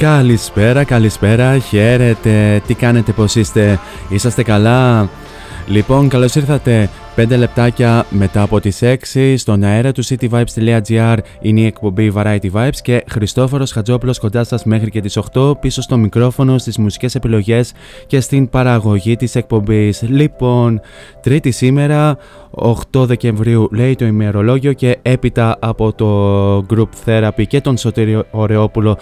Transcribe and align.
Καλησπέρα, 0.00 0.84
καλησπέρα, 0.84 1.58
χαίρετε, 1.58 2.62
τι 2.66 2.74
κάνετε, 2.74 3.12
πώς 3.12 3.34
είστε, 3.34 3.78
είσαστε 4.08 4.42
καλά; 4.42 5.08
Λοιπόν, 5.66 6.08
καλώς 6.08 6.34
ήρθατε 6.34 6.88
5 7.16 7.36
λεπτάκια 7.38 8.06
μετά 8.10 8.42
από 8.42 8.60
τις 8.60 8.78
6 9.14 9.34
στον 9.36 9.62
αέρα 9.62 9.92
του 9.92 10.04
cityvibes.gr 10.04 11.16
είναι 11.40 11.60
η 11.60 11.66
εκπομπή 11.66 12.12
Variety 12.16 12.50
Vibes 12.52 12.76
και 12.82 13.04
Χριστόφορος 13.10 13.72
Χατζόπουλος 13.72 14.18
κοντά 14.18 14.44
σας 14.44 14.64
μέχρι 14.64 14.90
και 14.90 15.00
τις 15.00 15.18
8 15.32 15.60
πίσω 15.60 15.82
στο 15.82 15.96
μικρόφωνο, 15.96 16.58
στις 16.58 16.78
μουσικές 16.78 17.14
επιλογές 17.14 17.72
και 18.06 18.20
στην 18.20 18.48
παραγωγή 18.48 19.16
της 19.16 19.34
εκπομπής. 19.34 20.02
Λοιπόν, 20.02 20.80
τρίτη 21.20 21.50
σήμερα, 21.50 22.16
8 22.50 23.06
Δεκεμβρίου 23.06 23.68
λέει 23.72 23.94
το 23.94 24.04
ημερολόγιο 24.04 24.72
και 24.72 24.98
έπειτα 25.02 25.56
από 25.60 25.92
το 25.92 26.56
Group 26.74 26.88
Therapy 27.04 27.46
και 27.46 27.60
τον 27.60 27.76
Σωτήριο 27.76 28.24
Ωρεόπουλο 28.30 28.98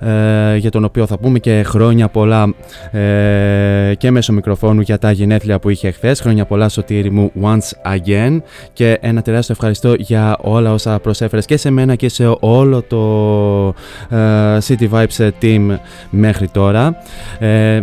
ε, 0.00 0.56
για 0.56 0.70
τον 0.70 0.84
οποίο 0.84 1.06
θα 1.06 1.18
πούμε 1.18 1.38
και 1.38 1.62
χρόνια 1.62 2.08
πολλά 2.08 2.54
ε, 2.90 3.94
και 3.98 4.10
μέσω 4.10 4.32
μικροφόνου 4.32 4.80
για 4.80 4.98
τα 4.98 5.10
γενέθλια 5.10 5.58
που 5.58 5.68
είχε 5.68 5.90
χθες. 5.90 6.20
Χρόνια 6.20 6.44
πολλά 6.44 6.68
Σωτήρι 6.68 7.10
μου 7.10 7.30
once 7.54 7.96
again 7.96 8.38
και 8.72 8.98
ένα 9.00 9.22
τεράστιο 9.22 9.54
ευχαριστώ 9.58 9.94
για 9.98 10.36
όλα 10.40 10.72
όσα 10.72 10.98
προσέφερες 10.98 11.44
και 11.44 11.56
σε 11.56 11.70
μένα 11.70 11.94
και 11.94 12.08
σε 12.08 12.36
όλο 12.40 12.82
το 12.82 13.74
ε, 14.16 14.58
City 14.68 14.90
Vibes 14.90 15.30
team 15.42 15.78
μέχρι 16.10 16.48
τώρα. 16.48 16.96
Ε, 17.38 17.82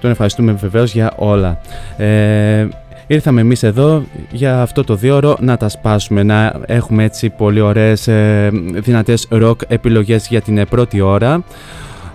τον 0.00 0.10
ευχαριστούμε 0.10 0.52
βεβαίως 0.52 0.92
για 0.92 1.12
όλα. 1.16 1.60
Ε, 1.96 2.66
ήρθαμε 3.06 3.40
εμείς 3.40 3.62
εδώ 3.62 4.04
για 4.30 4.60
αυτό 4.60 4.84
το 4.84 4.94
δύο 4.94 5.16
ώρο 5.16 5.36
να 5.40 5.56
τα 5.56 5.68
σπάσουμε, 5.68 6.22
να 6.22 6.60
έχουμε 6.66 7.04
έτσι 7.04 7.30
πολύ 7.30 7.60
ωραίες 7.60 8.08
ε, 8.08 8.50
δυνατές 8.74 9.28
rock 9.30 9.56
επιλογές 9.68 10.26
για 10.28 10.40
την 10.40 10.58
ε, 10.58 10.64
πρώτη 10.64 11.00
ώρα 11.00 11.44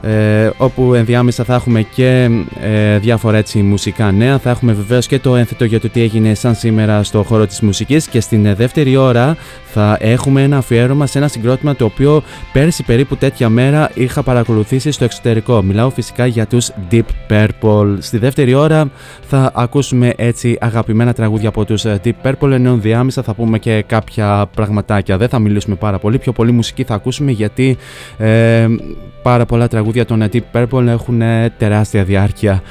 ε, 0.01 0.49
όπου 0.57 0.93
ενδιάμεσα 0.93 1.43
θα 1.43 1.53
έχουμε 1.53 1.81
και 1.81 2.29
ε, 2.61 2.97
διάφορα 2.97 3.37
έτσι 3.37 3.61
μουσικά 3.61 4.11
νέα. 4.11 4.37
Θα 4.37 4.49
έχουμε 4.49 4.73
βεβαίως 4.73 5.07
και 5.07 5.19
το 5.19 5.35
ένθετο 5.35 5.65
για 5.65 5.79
το 5.79 5.89
τι 5.89 6.01
έγινε 6.01 6.33
σαν 6.33 6.55
σήμερα 6.55 7.03
στο 7.03 7.23
χώρο 7.23 7.47
της 7.47 7.61
μουσικής 7.61 8.07
και 8.07 8.19
στην 8.19 8.45
ε, 8.45 8.53
δεύτερη 8.53 8.95
ώρα 8.95 9.37
θα 9.73 9.97
έχουμε 9.99 10.43
ένα 10.43 10.57
αφιέρωμα 10.57 11.05
σε 11.05 11.17
ένα 11.17 11.27
συγκρότημα 11.27 11.75
το 11.75 11.85
οποίο 11.85 12.23
πέρσι 12.53 12.83
περίπου 12.83 13.15
τέτοια 13.15 13.49
μέρα 13.49 13.91
είχα 13.93 14.23
παρακολουθήσει 14.23 14.91
στο 14.91 15.03
εξωτερικό. 15.03 15.61
Μιλάω 15.61 15.89
φυσικά 15.89 16.25
για 16.25 16.47
τους 16.47 16.71
Deep 16.91 17.01
Purple. 17.29 17.95
Στη 17.99 18.17
δεύτερη 18.17 18.53
ώρα 18.53 18.89
θα 19.21 19.51
ακούσουμε 19.55 20.13
έτσι 20.15 20.57
αγαπημένα 20.61 21.13
τραγούδια 21.13 21.49
από 21.49 21.65
τους 21.65 21.85
ε, 21.85 22.01
Deep 22.03 22.11
Purple 22.23 22.51
ενώ 22.51 22.75
διάμεσα 22.75 23.21
θα 23.23 23.33
πούμε 23.33 23.59
και 23.59 23.83
κάποια 23.87 24.45
πραγματάκια. 24.55 25.17
Δεν 25.17 25.29
θα 25.29 25.39
μιλήσουμε 25.39 25.75
πάρα 25.75 25.99
πολύ, 25.99 26.17
πιο 26.17 26.31
πολύ 26.31 26.51
μουσική 26.51 26.83
θα 26.83 26.93
ακούσουμε 26.93 27.31
γιατί 27.31 27.77
ε, 28.17 28.65
πάρα 29.21 29.45
πολλά 29.45 29.67
τραγούδια 29.67 30.05
των 30.05 30.29
Deep 30.31 30.41
Purple 30.53 30.85
έχουν 30.87 31.21
τεράστια 31.57 32.03
διάρκεια. 32.03 32.61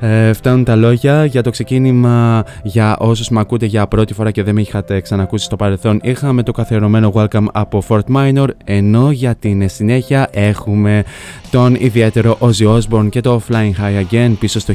Ε, 0.00 0.32
φτάνουν 0.32 0.64
τα 0.64 0.76
λόγια 0.76 1.24
για 1.24 1.42
το 1.42 1.50
ξεκίνημα 1.50 2.44
για 2.62 2.96
όσους 2.98 3.28
με 3.28 3.40
ακούτε 3.40 3.66
για 3.66 3.86
πρώτη 3.86 4.14
φορά 4.14 4.30
και 4.30 4.42
δεν 4.42 4.54
με 4.54 4.60
είχατε 4.60 5.00
ξανακούσει 5.00 5.44
στο 5.44 5.56
παρελθόν. 5.56 6.00
Είχαμε 6.02 6.42
το 6.48 6.54
καθιερωμένο 6.54 7.12
Welcome 7.14 7.44
από 7.52 7.82
Fort 7.88 8.14
Minor 8.14 8.46
ενώ 8.64 9.10
για 9.10 9.34
την 9.34 9.68
συνέχεια 9.68 10.28
έχουμε 10.32 11.04
τον 11.50 11.74
ιδιαίτερο 11.74 12.38
Ozzy 12.40 12.78
Osbourne 12.78 13.08
και 13.08 13.20
το 13.20 13.42
Flying 13.48 13.72
High 13.80 14.04
Again 14.10 14.32
πίσω 14.38 14.60
στο 14.60 14.74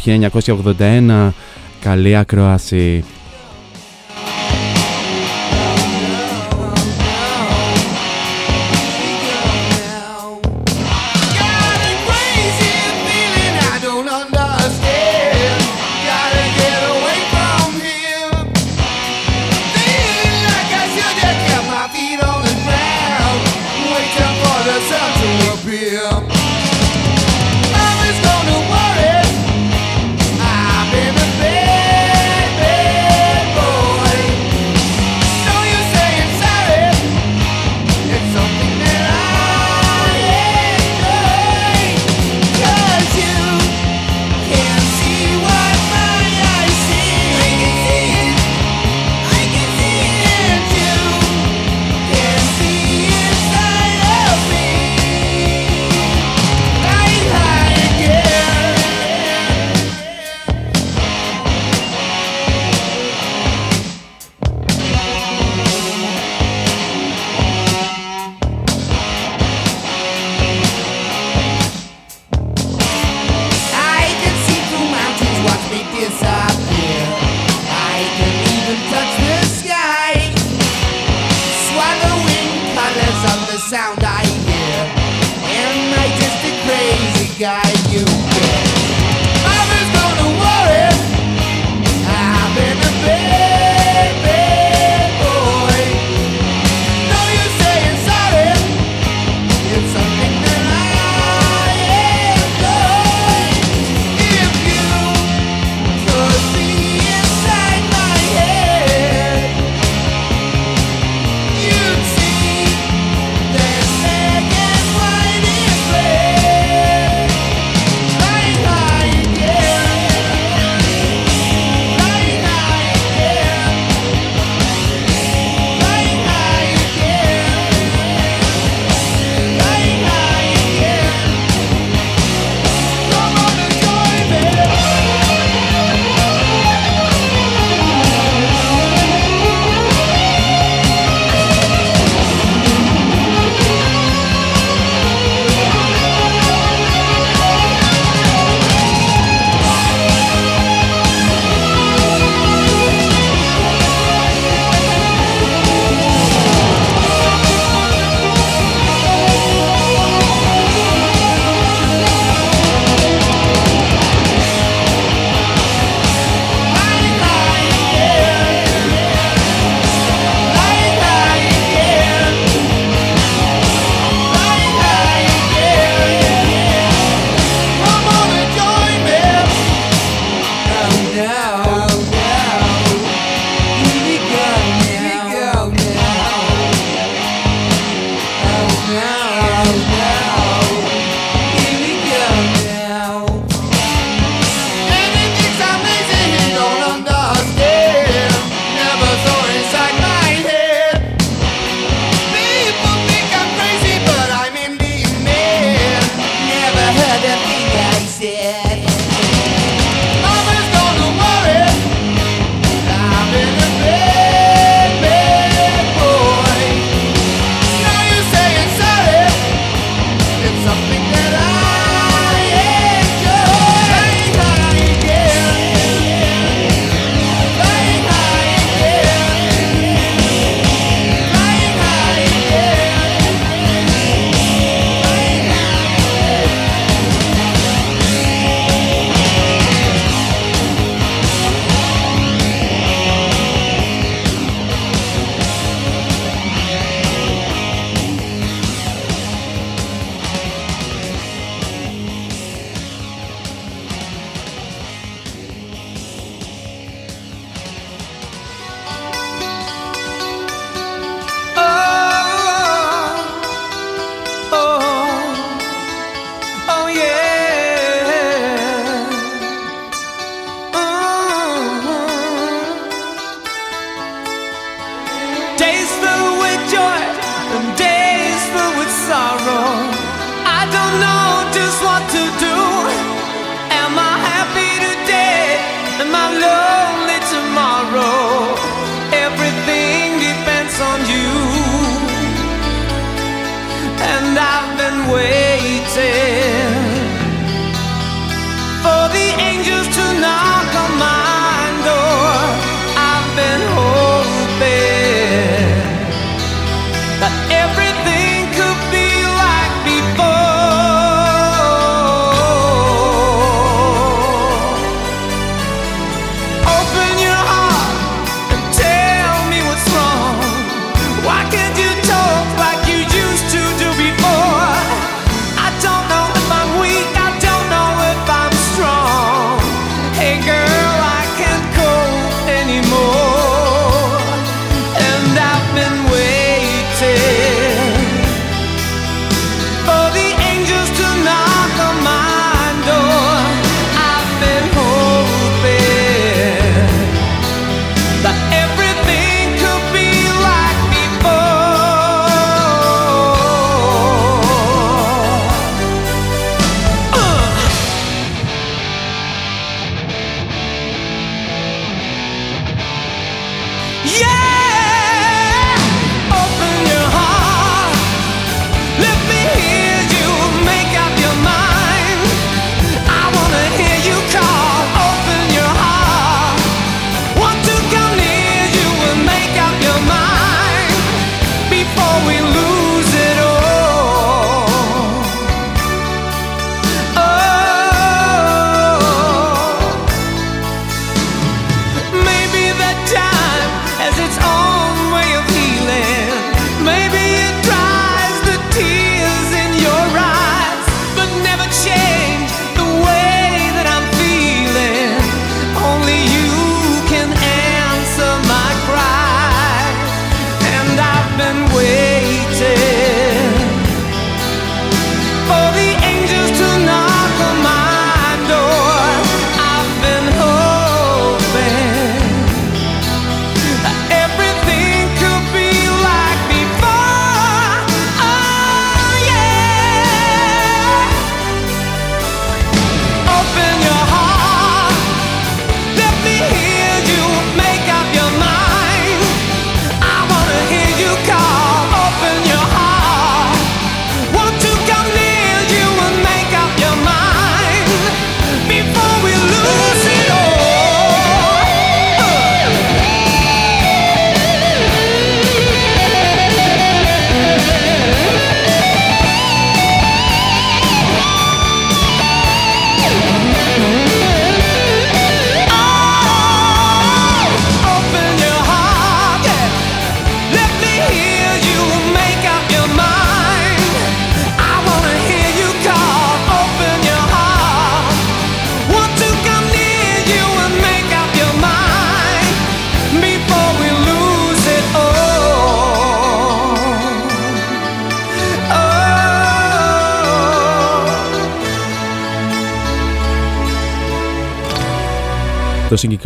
1981. 0.78 1.30
Καλή 1.82 2.16
ακρόαση. 2.16 3.04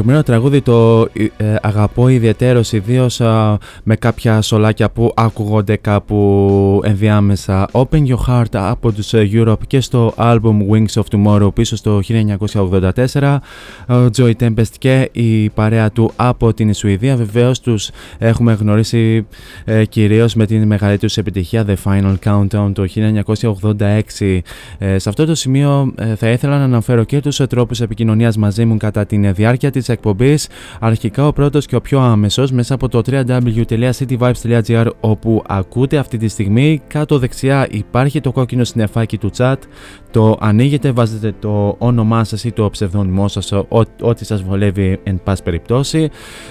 Το 0.08 0.14
συγκεκριμένο 0.14 0.42
τραγούδι 0.42 0.62
το 0.62 1.08
ε, 1.38 1.56
αγαπώ 1.62 2.08
ιδιαίτερος 2.08 2.72
ιδίως 2.72 3.20
με 3.84 3.96
κάποια 3.96 4.42
σολάκια 4.42 4.90
που 4.90 5.12
άκουγονται 5.16 5.76
κάπου 5.76 6.82
ενδιάμεσα. 6.84 7.70
Open 7.72 8.08
Your 8.08 8.18
Heart 8.28 8.52
από 8.52 8.92
τους 8.92 9.14
ε, 9.14 9.30
Europe 9.34 9.68
και 9.68 9.82
στο 9.82 10.14
album 10.18 10.58
Wings 10.72 11.02
of 11.02 11.04
Tomorrow 11.12 11.54
πίσω 11.54 11.76
στο 11.76 12.02
1984. 13.14 13.38
Ο 13.90 14.10
Joy 14.18 14.32
Tempest 14.40 14.72
και 14.78 15.10
η 15.12 15.50
παρέα 15.50 15.92
του 15.92 16.12
από 16.16 16.54
την 16.54 16.74
Σουηδία. 16.74 17.16
Βεβαίως 17.16 17.60
τους 17.60 17.90
έχουμε 18.18 18.54
γνωρίσει 18.54 19.28
ε, 19.66 19.86
κυρίως 19.86 20.34
με 20.36 20.46
την 20.46 20.68
μεγαλύτερη 20.68 20.98
τους 20.98 21.18
επιτυχία 21.18 21.66
The 21.68 21.76
Final 21.84 22.16
Countdown 22.26 22.72
το 22.74 22.86
1986. 23.80 24.40
Ε, 24.78 24.98
σε 24.98 25.10
αυτό 25.10 25.26
το 25.26 25.36
σημείο 25.36 25.94
ε, 25.96 26.16
θα 26.16 26.30
ήθελα 26.30 26.58
να 26.58 26.64
αναφέρω 26.64 27.04
και 27.04 27.20
τους 27.20 27.42
τρόπους 27.50 27.82
επικοινωνίας 27.82 28.38
μαζί 28.38 28.66
μου 28.66 28.78
κατά 28.78 29.06
την 29.06 29.34
διάρκεια 29.34 29.56
διάρκεια 29.58 29.72
της 29.72 29.90
εκπομπής. 29.98 30.48
Αρχικά 30.80 31.27
ο 31.27 31.34
πρώτος 31.34 31.66
και 31.66 31.75
ο 31.75 31.82
πιο 31.82 32.00
άμεσος 32.00 32.51
μέσα 32.51 32.74
από 32.74 32.89
το 32.89 33.01
www.cityvibes.gr 33.06 34.88
όπου 35.00 35.44
ακούτε 35.48 35.98
αυτή 35.98 36.18
τη 36.18 36.27
στιγμή. 36.27 36.82
Κάτω 36.88 37.20
δεξιά 37.20 37.68
υπάρχει 37.70 38.22
το 38.22 38.32
κόκκινο 38.32 38.63
συνεφάκι 38.63 39.18
του 39.18 39.32
chat. 39.38 39.56
Το 40.12 40.38
ανοίγετε, 40.39 40.92
βάζετε 40.92 41.34
το 41.39 41.75
όνομά 41.77 42.24
σας 42.24 42.44
ή 42.44 42.51
το 42.51 42.70
ψευδόνυμό 42.70 43.27
σας, 43.27 43.51
ό,τι 44.01 44.25
σας 44.25 44.44
βολεύει 44.44 45.00
εν 45.04 45.20
πάση 45.24 45.44
περιπτώσει 45.44 46.10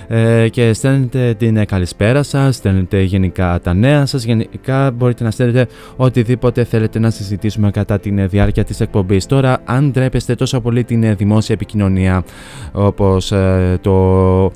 ε, 0.08 0.48
και 0.48 0.72
στέλνετε 0.72 1.34
την 1.38 1.66
καλησπέρα 1.66 2.22
σας, 2.22 2.56
στέλνετε 2.56 3.02
γενικά 3.02 3.60
τα 3.62 3.74
νέα 3.74 4.06
σας. 4.06 4.24
Γενικά 4.24 4.90
μπορείτε 4.90 5.24
να 5.24 5.30
στέλνετε 5.30 5.66
οτιδήποτε 5.96 6.64
θέλετε 6.64 6.98
να 6.98 7.10
συζητήσουμε 7.10 7.70
κατά 7.70 7.98
τη 7.98 8.10
διάρκεια 8.26 8.64
της 8.64 8.80
εκπομπής. 8.80 9.26
Τώρα, 9.26 9.58
αν 9.64 9.90
ντρέπεστε 9.90 10.34
τόσο 10.34 10.60
πολύ 10.60 10.84
την 10.84 11.16
δημόσια 11.16 11.54
επικοινωνία, 11.54 12.24
όπως 12.72 13.32
το 13.80 14.52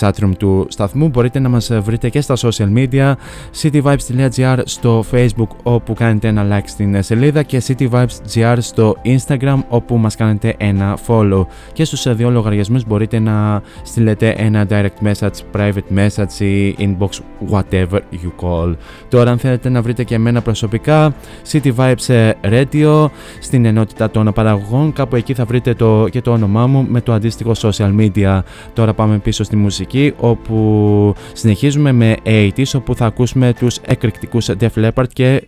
chatroom 0.00 0.30
του 0.38 0.66
σταθμού. 0.68 1.08
Μπορείτε 1.08 1.38
να 1.38 1.48
μας 1.48 1.70
βρείτε 1.82 2.08
και 2.08 2.20
στα 2.20 2.34
social 2.36 2.72
media 2.76 3.12
cityvibes.gr 3.62 4.58
στο 4.64 5.04
facebook 5.12 5.48
όπου 5.62 5.94
κάνετε 5.94 6.28
ένα 6.28 6.46
like 6.50 6.64
στην 6.64 7.02
σελίδα 7.02 7.42
και 7.42 7.62
cityvibes.gr 7.66 8.56
στο 8.58 8.96
instagram 9.04 9.58
όπου 9.68 9.96
μας 9.96 10.16
κάνετε 10.16 10.54
ένα 10.58 10.98
follow 11.06 11.46
και 11.72 11.84
στους 11.84 12.14
δύο 12.14 12.30
λογαριασμούς 12.30 12.86
μπορείτε 12.86 13.18
να 13.18 13.62
στείλετε 13.82 14.34
ένα 14.36 14.66
direct 14.70 15.06
message, 15.06 15.56
private 15.56 15.96
message 15.96 16.40
ή 16.40 16.76
inbox 16.78 17.08
whatever 17.50 17.98
you 18.12 18.44
call. 18.44 18.74
Τώρα 19.08 19.30
αν 19.30 19.38
θέλετε 19.38 19.68
να 19.68 19.82
βρείτε 19.82 20.04
και 20.04 20.14
εμένα 20.14 20.40
προσωπικά 20.42 21.14
City 21.52 21.74
Vibes 21.76 22.32
Radio 22.42 23.06
στην 23.40 23.64
ενότητα 23.64 24.10
των 24.10 24.32
παραγωγών 24.34 24.92
κάπου 24.92 25.16
εκεί 25.16 25.34
θα 25.34 25.44
βρείτε 25.44 25.74
το, 25.74 26.08
και 26.10 26.20
το 26.20 26.32
όνομά 26.32 26.66
μου 26.66 26.86
με 26.88 27.00
το 27.00 27.12
αντίστοιχο 27.12 27.52
social 27.56 28.00
media. 28.00 28.03
Τώρα 28.72 28.94
πάμε 28.94 29.18
πίσω 29.18 29.44
στη 29.44 29.56
μουσική 29.56 30.14
όπου 30.16 31.14
συνεχίζουμε 31.32 31.92
με 31.92 32.16
80's 32.24 32.72
όπου 32.74 32.94
θα 32.94 33.06
ακούσουμε 33.06 33.54
τους 33.58 33.76
εκρηκτικούς 33.76 34.48
Def 34.60 34.68
Leppard 34.74 35.08
και 35.12 35.46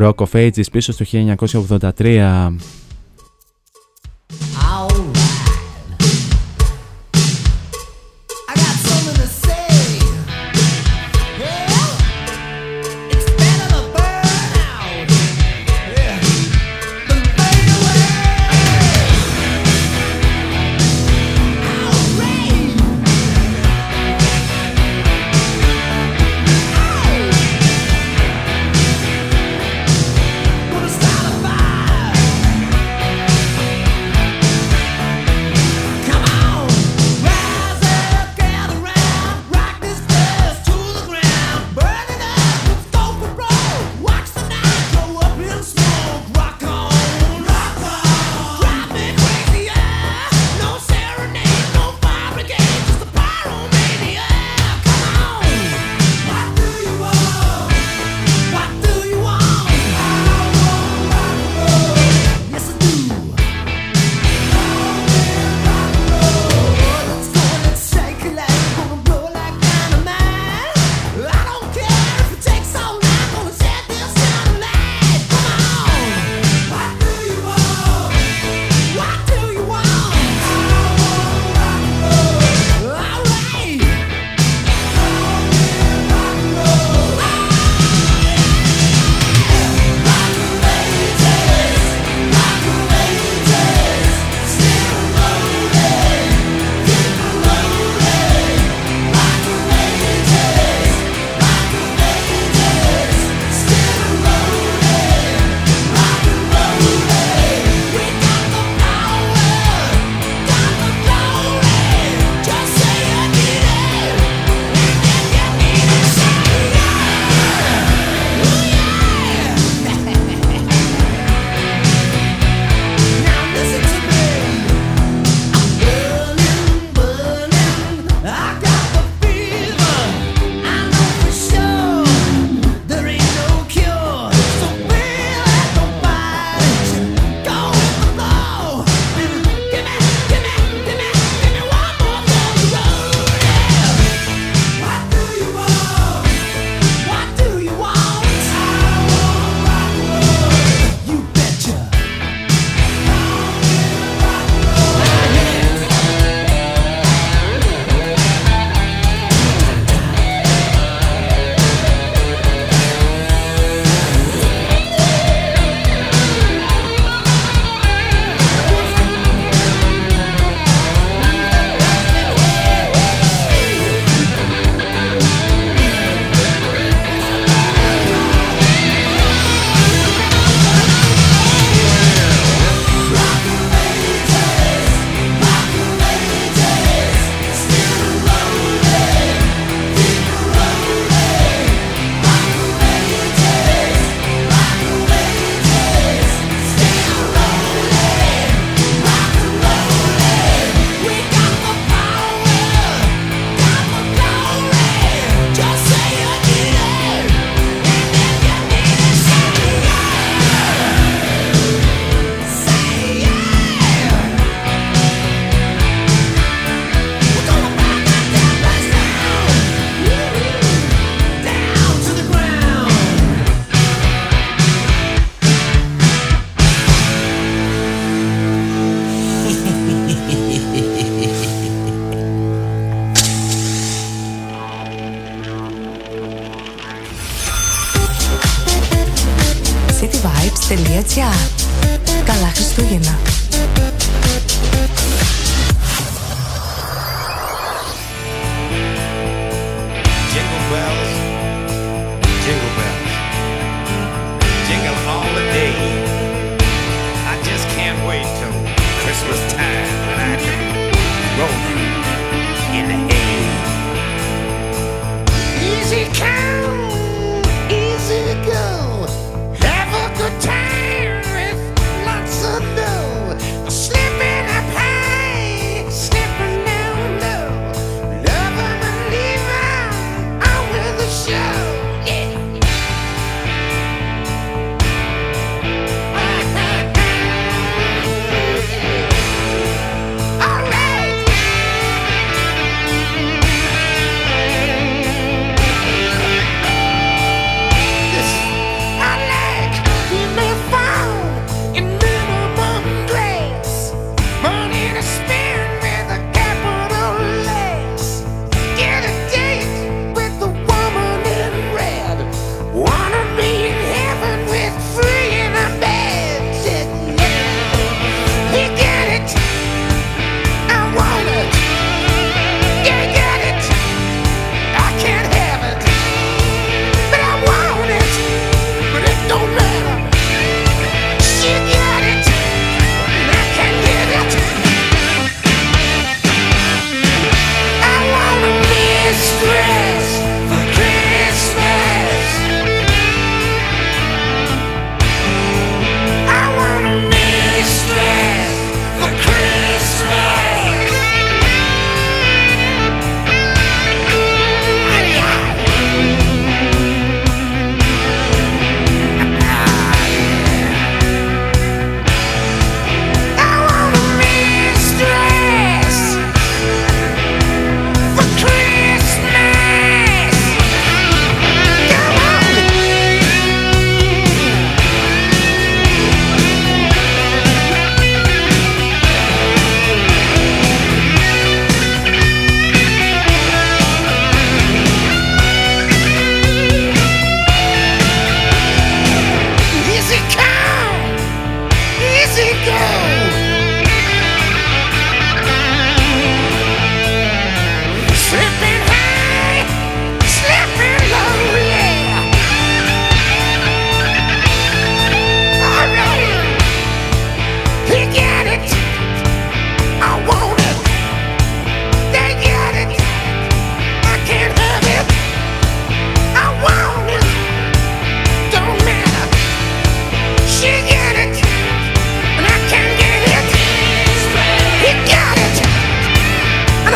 Rock 0.00 0.14
of 0.14 0.30
Ages 0.32 0.70
πίσω 0.72 0.92
στο 0.92 1.04
1983. 1.96 2.52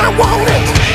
I 0.06 0.18
want 0.20 0.48
it. 0.48 0.85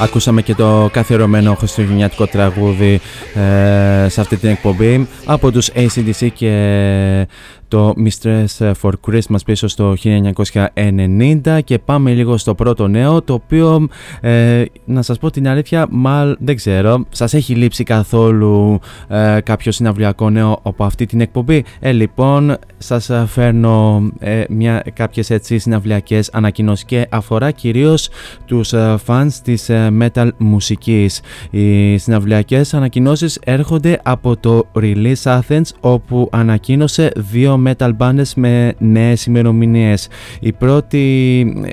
Ακούσαμε 0.00 0.42
και 0.42 0.54
το 0.54 0.88
καθιερωμένο 0.92 1.54
χριστουγεννιάτικο 1.54 2.26
τραγούδι 2.26 3.00
ε, 3.34 4.08
σε 4.08 4.20
αυτή 4.20 4.36
την 4.36 4.48
εκπομπή 4.48 5.08
από 5.24 5.52
τους 5.52 5.70
ACDC 5.74 6.28
και 6.34 7.26
το 7.68 7.94
Mistress 8.04 8.72
for 8.82 8.90
Christmas 9.10 9.44
πίσω 9.44 9.68
στο 9.68 9.94
1990 10.02 11.58
και 11.64 11.78
πάμε 11.78 12.12
λίγο 12.12 12.36
στο 12.36 12.54
πρώτο 12.54 12.88
νέο 12.88 13.22
το 13.22 13.32
οποίο 13.32 13.88
ε, 14.20 14.64
να 14.84 15.02
σας 15.02 15.18
πω 15.18 15.30
την 15.30 15.48
αλήθεια 15.48 15.86
μάλλον 15.90 16.36
δεν 16.40 16.56
ξέρω 16.56 17.04
σας 17.08 17.34
έχει 17.34 17.54
λείψει 17.54 17.84
καθόλου 17.84 18.78
ε, 19.08 19.38
κάποιο 19.44 19.72
συναυλιακό 19.72 20.30
νέο 20.30 20.60
από 20.62 20.84
αυτή 20.84 21.06
την 21.06 21.20
εκπομπή; 21.20 21.64
Ε 21.80 21.92
λοιπόν 21.92 22.56
σας 22.78 23.10
φέρνω 23.26 24.02
ε, 24.18 24.44
μια, 24.48 24.84
κάποιες 24.92 25.30
έτσι 25.30 25.58
συναυλιακές 25.58 26.30
ανακοινώσεις 26.32 26.84
και 26.84 27.06
αφορά 27.10 27.50
κυρίως 27.50 28.08
τους 28.46 28.72
ε, 28.72 28.96
fans 29.06 29.28
της 29.42 29.68
ε, 29.68 29.92
metal 30.00 30.28
μουσικής. 30.36 31.20
Οι 31.50 31.98
συναυλιακές 31.98 32.74
ανακοινώσεις 32.74 33.38
έρχονται 33.44 34.00
από 34.02 34.36
το 34.36 34.66
Release 34.74 35.22
Athens 35.22 35.62
όπου 35.80 36.28
ανακοίνωσε 36.32 37.10
δύο 37.16 37.56
metal 37.66 37.90
bands 37.98 38.32
με 38.36 38.74
νέες 38.78 39.26
ημερομηνίες. 39.26 40.08
Η 40.40 40.52
πρώτη 40.52 40.96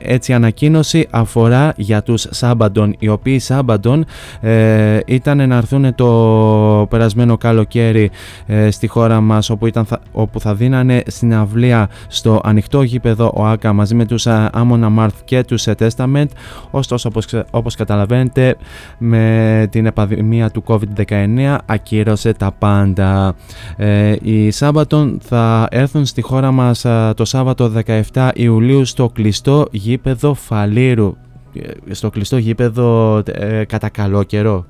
έτσι 0.02 0.34
ανακοίνωση 0.34 1.08
αφορά 1.10 1.74
για 1.78 2.04
τους 2.04 2.28
Sabaton, 2.40 2.92
οι 3.00 3.08
οποίοι 3.08 3.42
Sabaton 3.48 4.02
ε, 4.42 5.00
ήταν 5.06 5.48
να 5.48 5.56
έρθουν 5.56 5.96
το 5.96 6.88
περασμένο 6.90 7.38
καλοκαίρι 7.38 8.12
ε, 8.46 8.72
στη 8.72 8.88
χώρα 8.88 9.22
μας 9.22 9.50
όπου, 9.50 9.68
ήταν, 9.68 9.88
όπου 10.12 10.40
θα 10.40 10.56
δίνανε 10.56 11.04
συναυλία 11.08 11.90
στο 12.08 12.42
ανοιχτό 12.44 12.82
γήπεδο 12.82 13.32
ΟΑΚΑ 13.36 13.74
μαζί 13.74 13.96
με 13.96 14.06
τους 14.06 14.26
ε, 14.26 14.50
Amon 14.54 14.84
Amarth 14.96 15.20
και 15.26 15.44
τους 15.44 15.68
Testament 15.78 16.28
ωστόσο 16.72 17.10
όπως, 17.10 17.28
όπως 17.52 17.76
καταλαβαίνετε 17.76 18.56
με 18.98 19.68
την 19.72 19.86
επαδημία 19.86 20.50
του 20.50 20.64
COVID-19 20.68 21.58
ακύρωσε 21.66 22.34
τα 22.34 22.52
πάντα. 22.60 23.36
Ε, 23.78 24.12
οι 24.12 24.54
Sabaton 24.60 25.16
θα 25.22 25.68
έρθουν 25.80 26.06
στη 26.06 26.22
χώρα 26.22 26.52
μας 26.52 26.86
το 27.16 27.26
Σάββατο 27.26 27.72
17 28.14 28.30
Ιουλίου 28.34 28.86
στο 28.86 29.10
κλειστό 29.10 29.68
γήπεδο 29.72 30.34
Φαλήρου. 30.34 31.16
Ε, 31.54 31.94
στο 31.94 32.10
κλειστό 32.10 32.38
γήπεδο 32.38 33.22
ε, 33.26 33.64
κατά 33.66 33.90
καλό 33.90 34.24
καιρό. 34.24 34.66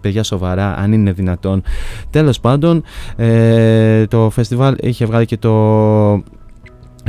Παιδιά 0.00 0.22
σοβαρά, 0.22 0.76
αν 0.76 0.92
είναι 0.92 1.12
δυνατόν. 1.12 1.62
Τέλος 2.10 2.40
πάντων, 2.40 2.82
ε, 3.16 4.06
το 4.06 4.30
φεστιβάλ 4.30 4.76
είχε 4.80 5.06
βγάλει 5.06 5.24
και, 5.24 5.36
το, 5.36 6.22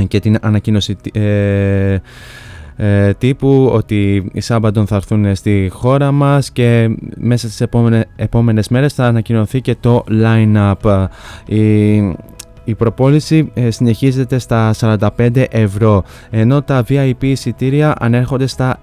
και 0.08 0.20
την 0.20 0.36
ανακοίνωση 0.40 0.96
ε, 1.12 1.98
ε, 2.76 3.14
τύπου 3.14 3.70
ότι 3.72 4.30
οι 4.32 4.40
Σάμπαντον 4.40 4.86
θα 4.86 4.96
έρθουν 4.96 5.34
στη 5.34 5.68
χώρα 5.72 6.12
μας 6.12 6.50
και 6.50 6.96
μέσα 7.16 7.46
στις 7.46 7.60
επόμενες, 7.60 8.04
επόμενες 8.16 8.68
μέρες 8.68 8.92
θα 8.92 9.04
ανακοινωθεί 9.06 9.60
και 9.60 9.76
το 9.80 10.04
line-up. 10.10 11.06
Η, 11.46 11.96
η 12.66 12.74
προπόληση 12.74 13.50
ε, 13.54 13.70
συνεχίζεται 13.70 14.38
στα 14.38 14.74
45 14.80 15.44
ευρώ 15.50 16.04
ενώ 16.30 16.62
τα 16.62 16.84
VIP 16.88 17.14
εισιτήρια 17.20 17.94
ανέρχονται 17.98 18.46
στα 18.46 18.78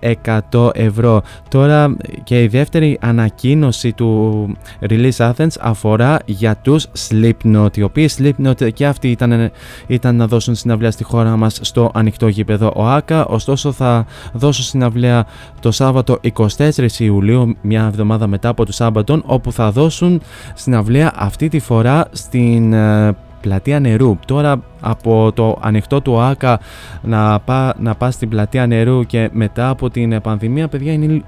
100 0.51 0.69
ευρώ. 0.73 1.21
Τώρα 1.49 1.95
και 2.23 2.43
η 2.43 2.47
δεύτερη 2.47 2.97
ανακοίνωση 3.01 3.93
του 3.93 4.47
Release 4.89 5.17
Athens 5.17 5.55
αφορά 5.59 6.19
για 6.25 6.55
τους 6.55 6.87
Slipknot 7.09 7.77
οι 7.77 7.81
οποίοι 7.81 8.09
Slipknot 8.17 8.73
και 8.73 8.85
αυτοί 8.85 9.11
ήταν, 9.11 9.51
ήταν 9.87 10.15
να 10.15 10.27
δώσουν 10.27 10.55
συναυλία 10.55 10.91
στη 10.91 11.03
χώρα 11.03 11.37
μας 11.37 11.59
στο 11.61 11.91
ανοιχτό 11.93 12.27
γήπεδο 12.27 12.71
ΟΑΚΑ 12.75 13.25
ωστόσο 13.25 13.71
θα 13.71 14.05
δώσουν 14.33 14.63
συναυλία 14.63 15.25
το 15.59 15.71
Σάββατο 15.71 16.19
24 16.57 16.89
Ιουλίου 16.97 17.55
μια 17.61 17.85
εβδομάδα 17.85 18.27
μετά 18.27 18.49
από 18.49 18.65
του 18.65 18.71
Σάββατον 18.71 19.23
όπου 19.25 19.51
θα 19.51 19.71
δώσουν 19.71 20.21
συναυλία 20.53 21.13
αυτή 21.15 21.47
τη 21.47 21.59
φορά 21.59 22.07
στην 22.11 22.73
ε, 22.73 23.15
πλατεία 23.43 23.79
νερού. 23.79 24.17
Τώρα 24.25 24.63
από 24.81 25.31
το 25.33 25.59
ανοιχτό 25.61 26.01
του 26.01 26.19
ΆΚΑ 26.19 26.59
να, 27.01 27.39
πά, 27.39 27.75
να 27.79 27.95
πας 27.95 28.13
στην 28.13 28.29
πλατεία 28.29 28.67
νερού 28.67 29.03
και 29.03 29.29
μετά 29.33 29.69
από 29.69 29.89
την 29.89 30.21
πανδημία, 30.21 30.67
παιδιά, 30.67 30.93
είναι, 30.93 31.21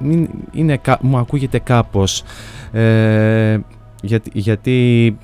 είναι, 0.52 0.80
μου 1.02 1.18
ακούγεται 1.18 1.60
κάπως. 1.60 2.24
Ε, 2.72 3.58
γιατί, 4.02 4.32
γιατί 4.34 5.18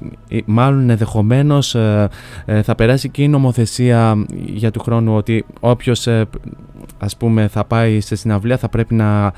μάλλον 0.46 0.90
ενδεχομένως 0.90 1.76
ε, 1.76 2.10
ε, 2.46 2.62
θα 2.62 2.76
περάσει 2.76 3.10
και 3.10 3.24
η 3.24 3.28
νομοθεσία 3.28 4.26
για 4.46 4.72
του 4.72 4.80
χρόνου 4.80 5.16
ότι 5.16 5.46
όποιος 5.60 6.08
ε, 6.08 6.26
ας 6.98 7.18
πούμε 7.18 7.48
θα 7.48 7.66
πάει 7.66 8.02
σε 8.02 8.16
συναυλία 8.16 8.58
θα 8.58 8.70
πρέπει 8.70 8.94
να 8.94 9.34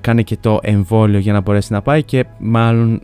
κάνει 0.00 0.24
και 0.24 0.36
το 0.40 0.58
εμβόλιο 0.62 1.18
για 1.18 1.32
να 1.32 1.40
μπορέσει 1.40 1.72
να 1.72 1.82
πάει 1.82 2.02
και 2.02 2.24
μάλλον 2.38 3.02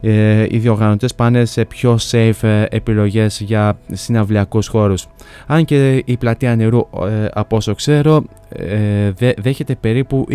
ε, 0.00 0.46
οι 0.50 0.58
διοργανωτές 0.58 1.14
πάνε 1.14 1.44
σε 1.44 1.64
πιο 1.64 1.98
safe 2.10 2.42
ε, 2.42 2.64
επιλογές 2.70 3.40
για 3.40 3.78
συναυλιακούς 3.92 4.66
χώρους. 4.66 5.06
Αν 5.46 5.64
και 5.64 6.02
η 6.04 6.16
πλατεία 6.16 6.56
νερού 6.56 6.78
ε, 6.78 7.26
από 7.32 7.56
όσο 7.56 7.74
ξέρω 7.74 8.24
ε, 8.56 9.12
δέχεται 9.36 9.74
περίπου 9.74 10.26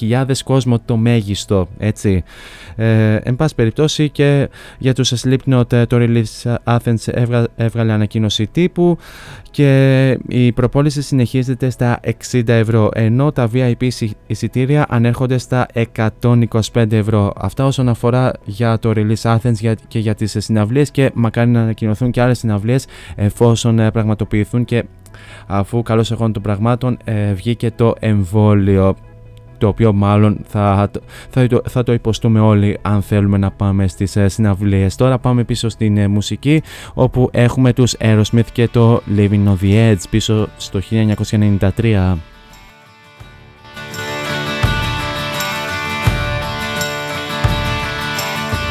20.000 0.00 0.24
κόσμο 0.44 0.78
το 0.84 0.96
μέγιστο 0.96 1.68
έτσι. 1.78 2.22
Ε, 2.76 3.14
εν 3.14 3.36
πάση 3.36 3.54
περιπτώσει 3.54 4.08
και 4.08 4.48
για 4.78 4.94
τους 4.94 5.12
Slipknot 5.24 5.86
το 5.86 5.86
Release 5.90 6.54
Athens 6.64 7.28
έβγαλε 7.56 7.92
ανακοίνωση 7.92 8.46
τύπου 8.46 8.98
και 9.50 10.10
η 10.28 10.52
προπόληση 10.52 11.02
συνεχίζεται 11.02 11.70
στα 11.70 12.00
60 12.30 12.37
ευρώ 12.46 12.88
ενώ 12.94 13.32
τα 13.32 13.48
VIP 13.52 13.88
εισιτήρια 14.26 14.86
ανέρχονται 14.88 15.38
στα 15.38 15.66
125 15.96 16.92
ευρώ. 16.92 17.32
Αυτά 17.36 17.66
όσον 17.66 17.88
αφορά 17.88 18.32
για 18.44 18.78
το 18.78 18.92
Release 18.96 19.36
Athens 19.36 19.74
και 19.88 19.98
για 19.98 20.14
τις 20.14 20.36
συναυλίες 20.38 20.90
και 20.90 21.10
μακάρι 21.14 21.50
να 21.50 21.62
ανακοινωθούν 21.62 22.10
και 22.10 22.20
άλλες 22.20 22.38
συναυλίες 22.38 22.86
εφόσον 23.14 23.78
ε, 23.78 23.90
πραγματοποιηθούν 23.90 24.64
και 24.64 24.84
αφού 25.46 25.82
καλώς 25.82 26.10
εγώ 26.10 26.30
των 26.30 26.42
πραγμάτων 26.42 26.98
ε, 27.04 27.32
βγήκε 27.32 27.70
το 27.70 27.94
εμβόλιο 28.00 28.96
το 29.58 29.68
οποίο 29.68 29.92
μάλλον 29.92 30.38
θα, 30.48 30.90
θα, 31.30 31.46
θα, 31.64 31.82
το 31.82 31.92
υποστούμε 31.92 32.40
όλοι 32.40 32.78
αν 32.82 33.02
θέλουμε 33.02 33.38
να 33.38 33.50
πάμε 33.50 33.88
στις 33.88 34.16
ε, 34.16 34.28
συναυλίες. 34.28 34.96
Τώρα 34.96 35.18
πάμε 35.18 35.44
πίσω 35.44 35.68
στην 35.68 35.96
ε, 35.96 36.08
μουσική 36.08 36.62
όπου 36.94 37.28
έχουμε 37.32 37.72
τους 37.72 37.94
Aerosmith 38.00 38.50
και 38.52 38.68
το 38.68 39.02
Living 39.16 39.44
on 39.46 39.56
the 39.62 39.92
Edge 39.92 40.02
πίσω 40.10 40.48
στο 40.56 40.80
1993. 40.90 42.16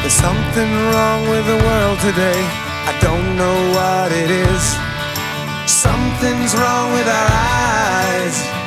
There's 0.08 0.20
something 0.28 0.72
wrong 0.90 1.28
with 1.28 1.46
the 1.52 1.58
world 1.66 1.98
today. 2.00 2.40
I 2.90 2.96
don't 3.06 3.36
know 3.36 3.58
what 3.76 4.10
it 4.10 4.30
is. 4.30 4.64
Something's 5.70 6.54
wrong 6.54 6.92
with 6.94 7.06
our 7.06 7.28
eyes. 7.30 8.57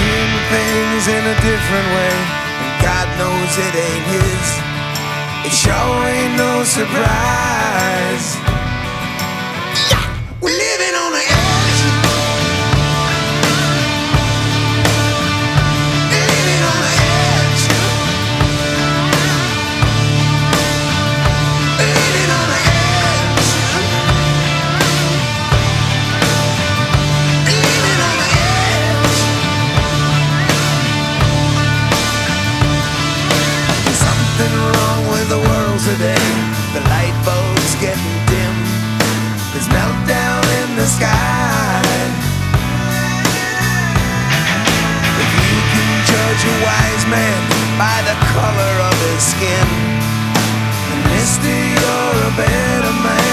Seeing 0.00 0.34
things 0.48 1.04
in 1.08 1.22
a 1.34 1.36
different 1.44 1.88
way, 1.96 2.14
and 2.62 2.72
God 2.80 3.06
knows 3.20 3.52
it 3.66 3.74
ain't 3.86 4.06
His. 4.14 4.48
It 5.46 5.52
sure 5.52 6.00
ain't 6.08 6.36
no 6.36 6.64
surprise. 6.64 8.59
Sky. 40.96 41.82
If 45.22 45.30
you 45.38 45.56
can 45.72 45.90
judge 46.10 46.42
a 46.52 46.54
wise 46.66 47.04
man 47.14 47.40
by 47.78 47.96
the 48.08 48.16
color 48.34 48.74
of 48.90 48.96
his 49.06 49.22
skin, 49.32 49.68
then 50.86 51.00
mister, 51.14 51.54
you're 51.74 52.18
a 52.26 52.32
better 52.36 52.94
man 53.06 53.29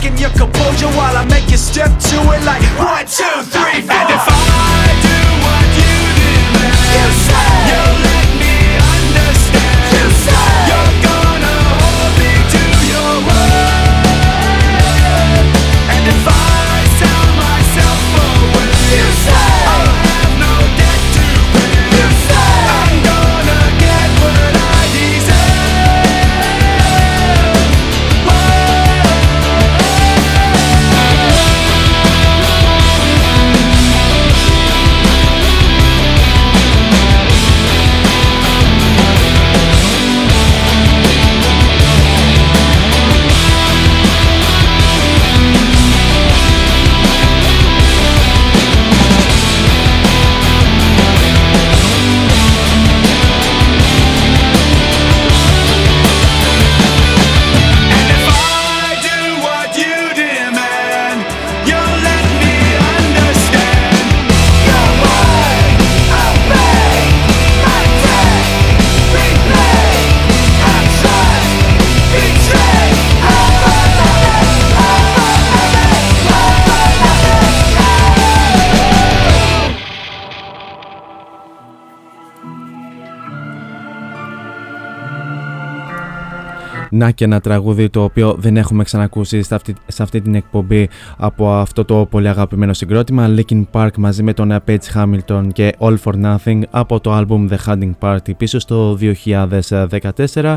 checking 0.00 0.18
your 0.18 0.30
composure 0.30 0.86
while 0.96 1.16
I 1.16 1.24
make 1.26 1.50
you 1.50 1.56
step 1.56 1.88
to 1.88 2.16
it 2.32 2.44
like 2.44 2.62
one, 2.78 3.06
two. 3.06 3.29
Να 87.00 87.10
και 87.10 87.24
ένα 87.24 87.40
τραγούδι 87.40 87.88
το 87.88 88.02
οποίο 88.02 88.36
δεν 88.38 88.56
έχουμε 88.56 88.84
ξανακούσει 88.84 89.42
σε 89.42 89.54
αυτή, 89.54 89.74
σε 89.86 90.02
αυτή 90.02 90.20
την 90.20 90.34
εκπομπή 90.34 90.88
από 91.16 91.52
αυτό 91.52 91.84
το 91.84 92.06
πολύ 92.10 92.28
αγαπημένο 92.28 92.72
συγκρότημα 92.72 93.34
Linkin 93.36 93.62
Park 93.72 93.88
μαζί 93.98 94.22
με 94.22 94.32
τον 94.32 94.60
Page 94.66 94.76
Hamilton 94.94 95.48
και 95.52 95.72
All 95.78 95.96
For 96.04 96.12
Nothing 96.24 96.60
από 96.70 97.00
το 97.00 97.18
album 97.18 97.48
The 97.48 97.56
Hunting 97.66 97.92
Party 98.00 98.36
πίσω 98.36 98.58
στο 98.58 98.98
2014 99.00 100.54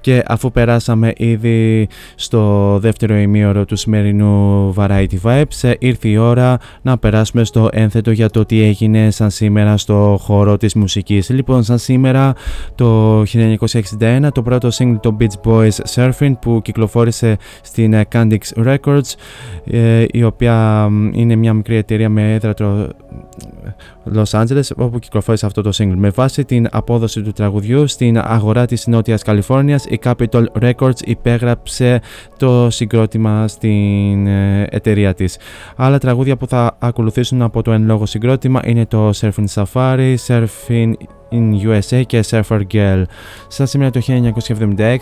και 0.00 0.22
αφού 0.26 0.50
περάσαμε 0.50 1.12
ήδη 1.16 1.88
στο 2.14 2.76
δεύτερο 2.80 3.14
ημίωρο 3.14 3.64
του 3.64 3.76
σημερινού 3.76 4.74
Variety 4.76 5.20
Vibes 5.22 5.72
ήρθε 5.78 6.08
η 6.08 6.16
ώρα 6.16 6.58
να 6.82 6.98
περάσουμε 6.98 7.44
στο 7.44 7.68
ένθετο 7.72 8.10
για 8.10 8.30
το 8.30 8.44
τι 8.44 8.62
έγινε 8.62 9.10
σαν 9.10 9.30
σήμερα 9.30 9.76
στο 9.76 10.18
χώρο 10.20 10.56
της 10.56 10.74
μουσικής. 10.74 11.28
Λοιπόν, 11.28 11.62
σαν 11.62 11.78
σήμερα 11.78 12.34
το 12.74 13.20
1961 13.20 14.28
το 14.32 14.42
πρώτο 14.42 14.68
single 14.72 15.00
των 15.00 15.16
Beach 15.20 15.50
Boys 15.50 15.75
Surfing 15.94 16.32
που 16.40 16.60
κυκλοφόρησε 16.62 17.36
στην 17.62 17.94
Candix 18.12 18.38
Records 18.64 19.14
ε, 19.64 20.04
η 20.10 20.22
οποία 20.22 20.88
είναι 21.12 21.36
μια 21.36 21.52
μικρή 21.52 21.76
εταιρεία 21.76 22.08
με 22.08 22.34
έδρα 22.34 22.54
Los 24.14 24.40
Angeles 24.40 24.70
όπου 24.76 24.98
κυκλοφόρησε 24.98 25.46
αυτό 25.46 25.62
το 25.62 25.70
single. 25.74 25.94
Με 25.96 26.10
βάση 26.10 26.44
την 26.44 26.68
απόδοση 26.70 27.22
του 27.22 27.32
τραγουδιού 27.32 27.86
στην 27.86 28.18
αγορά 28.18 28.66
της 28.66 28.86
Νότιας 28.86 29.22
Καλιφόρνιας 29.22 29.84
η 29.84 29.98
Capitol 30.04 30.44
Records 30.60 31.00
υπέγραψε 31.04 32.00
το 32.36 32.70
συγκρότημα 32.70 33.48
στην 33.48 34.26
ε, 34.26 34.66
εταιρεία 34.70 35.14
της. 35.14 35.38
Άλλα 35.76 35.98
τραγούδια 35.98 36.36
που 36.36 36.46
θα 36.46 36.76
ακολουθήσουν 36.78 37.42
από 37.42 37.62
το 37.62 37.72
εν 37.72 37.84
λόγω 37.84 38.06
συγκρότημα 38.06 38.60
είναι 38.64 38.86
το 38.86 39.10
Surfing 39.20 39.46
Safari, 39.54 40.14
Surfing 40.26 40.92
in 41.30 41.52
USA 41.68 42.02
και 42.06 42.24
Surfer 42.30 42.60
Girl. 42.72 43.02
Σαν 43.48 43.66
σήμερα 43.66 43.90
το 43.90 44.00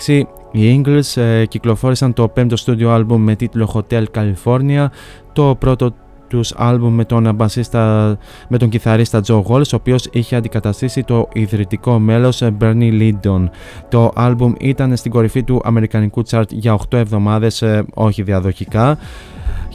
1976 0.07 0.23
οι 0.53 0.83
Eagles 0.85 1.23
ε, 1.23 1.47
κυκλοφόρησαν 1.47 2.13
το 2.13 2.29
πέμπτο 2.29 2.57
studio 2.67 2.97
album 2.97 3.17
με 3.17 3.35
τίτλο 3.35 3.71
Hotel 3.75 4.05
California, 4.15 4.87
το 5.33 5.57
πρώτο 5.59 5.95
τους 6.29 6.55
άλμπουμ 6.57 6.95
με 6.95 7.05
τον 7.05 7.35
μπασίστα, 7.35 8.17
με 8.49 8.59
τον 8.59 8.69
κιθαρίστα 8.69 9.21
Joe 9.27 9.43
Walsh, 9.43 9.73
ο 9.73 9.77
οποίος 9.77 10.09
είχε 10.13 10.37
αντικαταστήσει 10.37 11.03
το 11.03 11.29
ιδρυτικό 11.33 11.99
μέλος 11.99 12.43
Bernie 12.61 13.01
Lindon. 13.01 13.49
Το 13.89 14.11
άλμπουμ 14.15 14.53
ήταν 14.59 14.97
στην 14.97 15.11
κορυφή 15.11 15.43
του 15.43 15.61
αμερικανικού 15.65 16.23
chart 16.31 16.49
για 16.49 16.73
8 16.73 16.99
εβδομάδες, 16.99 17.63
ε, 17.63 17.85
όχι 17.95 18.23
διαδοχικά 18.23 18.99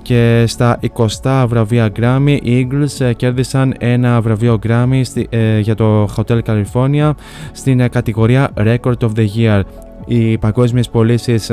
και 0.01 0.43
στα 0.47 0.79
20 1.23 1.45
βραβεία 1.47 1.91
Grammy 1.99 2.37
οι 2.41 2.67
Eagles 2.71 3.05
ε, 3.05 3.13
κέρδισαν 3.13 3.75
ένα 3.79 4.21
βραβείο 4.21 4.59
Grammy 4.67 5.01
ε, 5.29 5.59
για 5.59 5.75
το 5.75 6.09
Hotel 6.15 6.39
California 6.45 7.11
στην 7.51 7.89
κατηγορία 7.89 8.49
Record 8.57 8.97
of 8.99 9.09
the 9.15 9.27
Year. 9.37 9.61
Οι 10.05 10.37
παγκόσμιες 10.37 10.89
πωλήσεις 10.89 11.51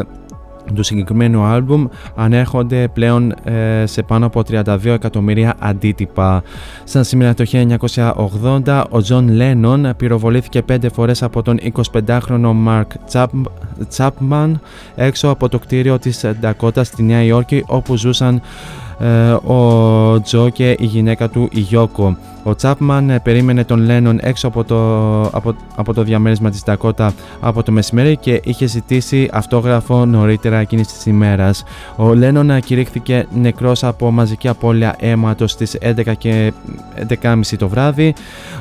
του 0.75 0.83
συγκεκριμένου 0.83 1.43
άλμπουμ 1.43 1.87
ανέρχονται 2.15 2.89
πλέον 2.89 3.35
ε, 3.45 3.85
σε 3.87 4.03
πάνω 4.03 4.27
από 4.27 4.43
32 4.51 4.85
εκατομμύρια 4.85 5.55
αντίτυπα. 5.59 6.43
Σαν 6.85 7.05
σήμερα 7.05 7.35
το 7.35 7.45
1980, 8.65 8.85
ο 8.91 9.01
Τζον 9.01 9.29
Λένον 9.29 9.95
πυροβολήθηκε 9.97 10.63
πέντε 10.63 10.89
φορές 10.89 11.23
από 11.23 11.43
τον 11.43 11.59
25χρονο 11.93 12.53
Μαρκ 12.55 12.91
Τσάπμαν 13.89 14.61
έξω 14.95 15.29
από 15.29 15.49
το 15.49 15.59
κτίριο 15.59 15.99
της 15.99 16.25
Ντακότας 16.41 16.87
στη 16.87 17.03
Νέα 17.03 17.23
Υόρκη 17.23 17.65
όπου 17.67 17.97
ζούσαν 17.97 18.35
ε, 18.37 18.41
ο 19.45 20.21
Τζο 20.21 20.49
και 20.49 20.71
η 20.79 20.85
γυναίκα 20.85 21.29
του 21.29 21.49
η 21.53 21.61
Γιώκο. 21.61 22.17
Ο 22.47 22.55
Τσάπμαν 22.55 23.11
ε, 23.11 23.19
περίμενε 23.21 23.65
τον 23.65 23.81
Λένον 23.81 24.19
έξω 24.23 24.47
από 24.47 24.65
το, 24.65 25.23
από, 25.23 25.57
από 25.77 25.95
το 25.95 26.03
διαμέρισμα 26.03 26.51
της 26.51 26.63
Ντακότα 26.65 27.13
από 27.41 27.63
το 27.63 27.73
μεσημέρι 27.73 28.17
και 28.17 28.41
είχε 28.45 28.67
ζητήσει 28.67 29.29
αυτόγραφο 29.33 30.05
νωρίτερα 30.07 30.57
εκείνης 30.57 30.87
της 30.87 31.07
ημέρας. 31.07 31.65
Ο 31.97 32.15
Λένον 32.15 32.61
κηρύχθηκε 32.61 33.27
νεκρός 33.35 33.85
από 33.85 34.11
μαζική 34.11 34.49
απώλεια 34.49 34.95
αίματος 34.99 35.51
στις 35.51 35.79
11 35.81 36.13
και 36.19 36.53
11.30 37.23 37.41
το 37.59 37.69
βράδυ. 37.69 38.15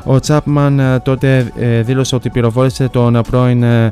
Ο 0.04 0.20
Τσάπμαν 0.20 0.80
ε, 0.80 1.00
τότε 1.00 1.52
δήλωσε 1.82 2.16
ότι 2.16 2.30
πυροβόλησε 2.30 2.88
τον 2.88 3.22
πρώην 3.30 3.64
ε, 3.64 3.92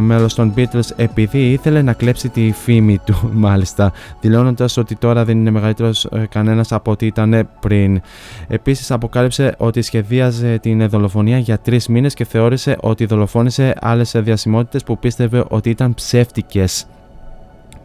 μέλος 0.00 0.34
των 0.34 0.54
Beatles 0.56 0.88
επειδή 0.96 1.38
ήθελε 1.38 1.82
να 1.82 1.92
κλέψει 1.92 2.28
τη 2.28 2.52
φήμη 2.52 2.98
του 3.04 3.30
μάλιστα, 3.44 3.92
δηλώνοντας 4.20 4.76
ότι 4.76 4.96
τώρα 4.96 5.24
δεν 5.24 5.33
είναι 5.38 5.50
μεγαλύτερος 5.50 6.08
κανένας 6.28 6.72
από 6.72 6.90
ό,τι 6.90 7.06
ήταν 7.06 7.48
πριν. 7.60 8.00
Επίσης 8.48 8.90
αποκάλυψε 8.90 9.54
ότι 9.58 9.82
σχεδίαζε 9.82 10.58
την 10.58 10.88
δολοφονία 10.88 11.38
για 11.38 11.58
τρεις 11.58 11.88
μήνες 11.88 12.14
και 12.14 12.24
θεώρησε 12.24 12.76
ότι 12.80 13.06
δολοφόνησε 13.06 13.74
άλλες 13.80 14.14
διασημότητες 14.16 14.82
που 14.82 14.98
πίστευε 14.98 15.44
ότι 15.48 15.70
ήταν 15.70 15.94
ψεύτικες. 15.94 16.86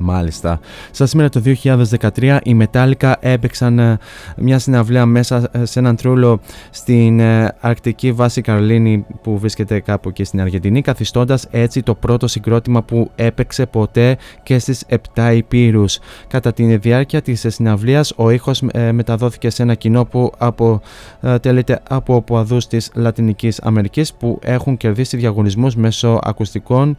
Μάλιστα. 0.01 0.59
Σαν 0.91 1.07
σήμερα 1.07 1.29
το 1.29 1.41
2013 1.63 2.37
οι 2.43 2.57
Metallica 2.61 3.13
έπαιξαν 3.19 3.79
ε, 3.79 3.97
μια 4.37 4.59
συναυλία 4.59 5.05
μέσα 5.05 5.49
ε, 5.51 5.65
σε 5.65 5.79
έναν 5.79 5.95
τρούλο 5.95 6.39
στην 6.69 7.19
ε, 7.19 7.55
αρκτική 7.59 8.11
βάση 8.11 8.41
Καρλίνη 8.41 9.05
που 9.21 9.37
βρίσκεται 9.37 9.79
κάπου 9.79 10.11
και 10.11 10.23
στην 10.23 10.41
Αργεντινή 10.41 10.81
καθιστώντας 10.81 11.47
έτσι 11.51 11.83
το 11.83 11.95
πρώτο 11.95 12.27
συγκρότημα 12.27 12.83
που 12.83 13.11
έπαιξε 13.15 13.65
ποτέ 13.65 14.17
και 14.43 14.59
στις 14.59 14.85
7 15.15 15.31
υπήρους. 15.35 15.99
Κατά 16.27 16.53
τη 16.53 16.77
διάρκεια 16.77 17.21
της 17.21 17.45
συναυλίας 17.47 18.13
ο 18.15 18.29
ήχος 18.29 18.61
μεταδόθηκε 18.91 19.49
σε 19.49 19.63
ένα 19.63 19.73
κοινό 19.73 20.05
που 20.05 20.31
αποτελείται 20.37 21.79
από 21.89 22.15
αποαδούς 22.15 22.67
της 22.67 22.91
Λατινικής 22.93 23.59
Αμερικής 23.61 24.13
που 24.13 24.39
έχουν 24.43 24.77
κερδίσει 24.77 25.17
διαγωνισμούς 25.17 25.75
μέσω 25.75 26.19
ακουστικών 26.23 26.95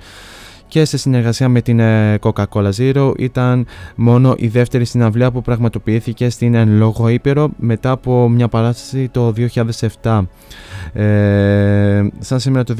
και 0.71 0.85
σε 0.85 0.99
συνεργασία 0.99 1.49
με 1.49 1.61
την 1.61 1.81
ε, 1.81 2.19
Coca-Cola 2.23 2.71
Zero 2.77 3.13
ήταν 3.19 3.67
μόνο 3.95 4.35
η 4.39 4.49
δεύτερη 4.49 4.85
συναυλία 4.85 5.31
που 5.31 5.43
πραγματοποιήθηκε 5.43 6.31
στην 6.31 6.55
εν 6.55 6.77
λόγω 6.77 7.09
Ήπειρο 7.09 7.51
μετά 7.57 7.91
από 7.91 8.29
μια 8.29 8.49
παράσταση 8.49 9.09
το 9.09 9.33
2007. 10.03 10.23
Ε, 10.93 12.07
σαν 12.19 12.41
σήμερα 12.41 12.65
το 12.65 12.75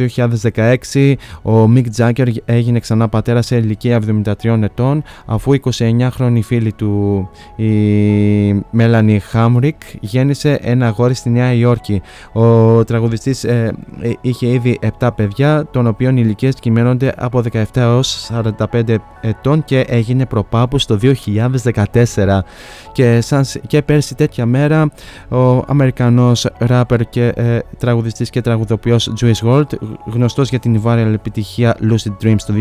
2016 0.93 1.15
ο 1.43 1.73
Mick 1.75 1.87
Jagger 1.97 2.27
έγινε 2.45 2.79
ξανά 2.79 3.09
πατέρα 3.09 3.43
σε 3.43 3.57
ηλικία 3.57 4.01
73 4.43 4.63
ετών 4.63 5.03
αφού 5.27 5.53
29χρονη 5.61 6.41
φίλη 6.43 6.73
του 6.73 7.29
η 7.57 7.71
Melanie 8.79 9.19
Hamrick 9.33 9.79
γέννησε 10.01 10.59
ένα 10.63 10.87
αγόρι 10.87 11.15
στη 11.15 11.31
Νέα 11.31 11.53
Υόρκη. 11.53 12.03
Ο 12.33 12.85
τραγουδιστής 12.85 13.45
ε, 13.45 13.73
είχε 14.21 14.47
ήδη 14.47 14.79
7 14.99 15.09
παιδιά 15.17 15.67
των 15.71 15.87
οποίων 15.87 16.17
οι 16.17 16.23
ηλικίες 16.25 16.55
κυμαίνονται 16.55 17.15
από 17.17 17.43
17 17.53 17.80
έως 17.81 18.31
45 18.73 18.97
ετών 19.21 19.65
και 19.65 19.81
έγινε 19.81 20.27
προπάπους 20.27 20.87
το 20.87 20.99
2014 21.03 22.39
και, 22.93 23.21
σαν, 23.21 23.45
και 23.67 23.83
πέρσι 23.83 24.15
τέτοια 24.15 24.47
μέρα 24.47 24.91
ο 25.29 25.57
Αμερικανός 25.67 26.47
ράπερ 26.59 27.09
και 27.09 27.27
ε, 27.27 27.59
τραγουδιστής 27.79 28.31
και 28.31 28.41
τραγουδοποιός 28.41 29.13
Juice 29.21 29.49
WRLD 29.49 29.73
γνωστός 30.05 30.49
για 30.49 30.59
την 30.59 30.83
viral 30.85 31.13
επιτυχία 31.15 31.77
Lucid 31.81 32.25
Dreams 32.25 32.41
το 32.47 32.55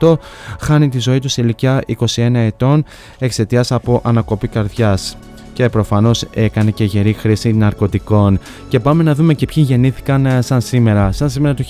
2018 0.00 0.14
χάνει 0.60 0.88
τη 0.88 0.98
ζωή 0.98 1.18
του 1.18 1.28
σε 1.28 1.42
ηλικία 1.42 1.82
21 2.14 2.34
ετών 2.34 2.84
εξαιτίας 3.18 3.72
από 3.72 4.00
ανακοπή 4.04 4.48
καρδιάς 4.48 5.16
και 5.52 5.68
προφανώς 5.68 6.24
έκανε 6.34 6.70
και 6.70 6.84
γερή 6.84 7.12
χρήση 7.12 7.52
ναρκωτικών. 7.52 8.38
Και 8.68 8.80
πάμε 8.80 9.02
να 9.02 9.14
δούμε 9.14 9.34
και 9.34 9.46
ποιοι 9.46 9.64
γεννήθηκαν 9.66 10.26
ε, 10.26 10.40
σαν 10.40 10.60
σήμερα. 10.60 11.12
Σαν 11.12 11.30
σήμερα 11.30 11.54
το 11.54 11.64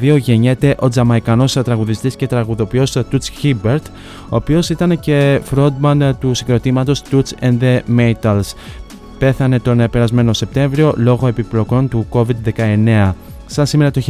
1942 0.00 0.18
γεννιέται 0.18 0.74
ο 0.78 0.88
Τζαμαϊκανός 0.88 1.52
τραγουδιστής 1.52 2.16
και 2.16 2.26
τραγουδοποιός 2.26 2.96
Toots 2.96 3.42
Hibbert, 3.42 3.82
ο 4.28 4.36
οποίος 4.36 4.70
ήταν 4.70 5.00
και 5.00 5.40
frontman 5.54 6.10
του 6.20 6.34
συγκροτήματος 6.34 7.02
Toots 7.10 7.44
and 7.44 7.58
the 7.60 7.80
Maytals. 7.98 8.52
Πέθανε 9.18 9.58
τον 9.58 9.80
ε, 9.80 9.88
περασμένο 9.88 10.32
Σεπτέμβριο 10.32 10.94
λόγω 10.96 11.26
επιπλοκών 11.26 11.88
του 11.88 12.06
COVID-19. 12.10 13.12
Σαν 13.46 13.66
σήμερα 13.66 13.90
το 13.90 14.00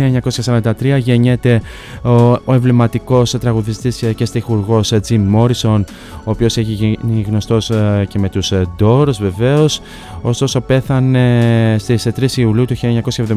1943 0.45 0.73
γεννιέται 0.99 1.61
ο, 2.03 2.11
ο 2.31 2.53
εμβληματικός 2.53 3.31
τραγουδιστής 3.31 4.05
και 4.17 4.25
στιχουργός 4.25 4.93
Jim 5.09 5.21
Morrison, 5.37 5.85
ο 6.25 6.31
οποίος 6.31 6.57
έχει 6.57 6.73
γίνει 6.73 7.25
γνωστός 7.29 7.71
ε, 7.71 8.07
και 8.09 8.19
με 8.19 8.29
τους 8.29 8.53
ε, 8.53 8.67
Doors 8.81 9.15
βεβαίως, 9.21 9.81
ωστόσο 10.23 10.61
πέθανε 10.61 11.77
στις 11.79 12.09
3 12.21 12.37
Ιουλίου 12.37 12.65
του 12.65 12.77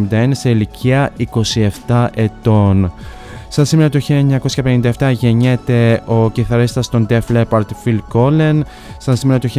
1971 0.09 0.29
σε 0.31 0.49
ηλικία 0.49 1.11
27 1.87 2.07
ετών. 2.13 2.91
Σαν 3.47 3.65
σήμερα 3.65 3.89
το 3.89 3.99
1957 4.97 5.11
γεννιέται 5.13 6.01
ο 6.05 6.29
κιθαρίστας 6.31 6.89
των 6.89 7.07
Def 7.09 7.19
Leppard 7.31 7.65
Phil 7.85 7.97
Collen. 8.13 8.61
Σαν 8.97 9.15
σήμερα 9.15 9.39
το 9.39 9.49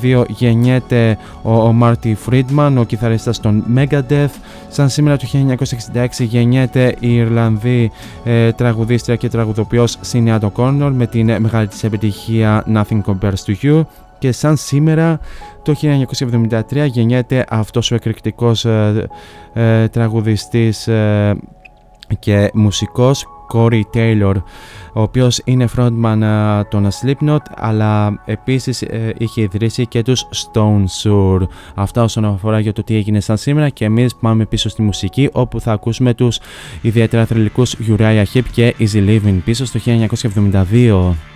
1962 0.00 0.24
γεννιέται 0.28 1.18
ο 1.42 1.74
Marty 1.82 2.14
Friedman, 2.26 2.74
ο 2.78 2.84
κιθαρίστας 2.84 3.40
των 3.40 3.64
Megadeth. 3.76 4.34
Σαν 4.68 4.88
σήμερα 4.88 5.16
το 5.16 5.26
1966 5.92 6.06
γεννιέται 6.18 6.94
η 6.98 7.14
Ιρλανδή 7.14 7.90
ε, 8.24 8.52
τραγουδίστρια 8.52 9.16
και 9.16 9.28
τραγουδοποιός 9.28 9.98
Sinead 10.12 10.40
O'Connor 10.40 10.90
με 10.94 11.06
την 11.06 11.40
μεγάλη 11.40 11.66
της 11.66 11.84
επιτυχία 11.84 12.64
Nothing 12.74 13.00
Compares 13.06 13.44
to 13.46 13.54
You. 13.62 13.82
Και 14.18 14.32
σαν 14.32 14.56
σήμερα 14.56 15.18
το 15.62 15.74
1973 16.70 16.86
γεννιέται 16.86 17.44
αυτός 17.48 17.90
ο 17.90 17.94
εκρηκτικός 17.94 18.64
ε, 18.64 19.06
ε, 19.52 19.88
τραγουδιστής 19.88 20.88
ε, 20.88 21.36
και 22.18 22.50
μουσικός 22.54 23.26
Corey 23.52 23.82
Taylor 23.94 24.34
ο 24.92 25.02
οποίος 25.02 25.40
είναι 25.44 25.68
frontman 25.76 26.22
uh, 26.22 26.62
των 26.68 26.88
Slipknot 26.90 27.38
αλλά 27.54 28.22
επίσης 28.24 28.84
uh, 28.86 29.12
είχε 29.18 29.42
ιδρύσει 29.42 29.86
και 29.86 30.02
τους 30.02 30.26
Stone 30.34 30.84
Sour. 31.02 31.40
Αυτά 31.74 32.02
όσον 32.02 32.24
αφορά 32.24 32.60
για 32.60 32.72
το 32.72 32.82
τι 32.82 32.96
έγινε 32.96 33.20
σαν 33.20 33.36
σήμερα 33.36 33.68
και 33.68 33.84
εμείς 33.84 34.14
πάμε 34.14 34.44
πίσω 34.44 34.68
στη 34.68 34.82
μουσική 34.82 35.28
όπου 35.32 35.60
θα 35.60 35.72
ακούσουμε 35.72 36.14
τους 36.14 36.40
ιδιαίτερα 36.82 37.24
θρηλυκούς 37.26 37.76
Uriah 37.88 38.24
Heep 38.34 38.44
και 38.52 38.74
Easy 38.78 39.08
Living 39.08 39.38
πίσω 39.44 39.64
στο 39.64 39.80
1972. 39.84 41.33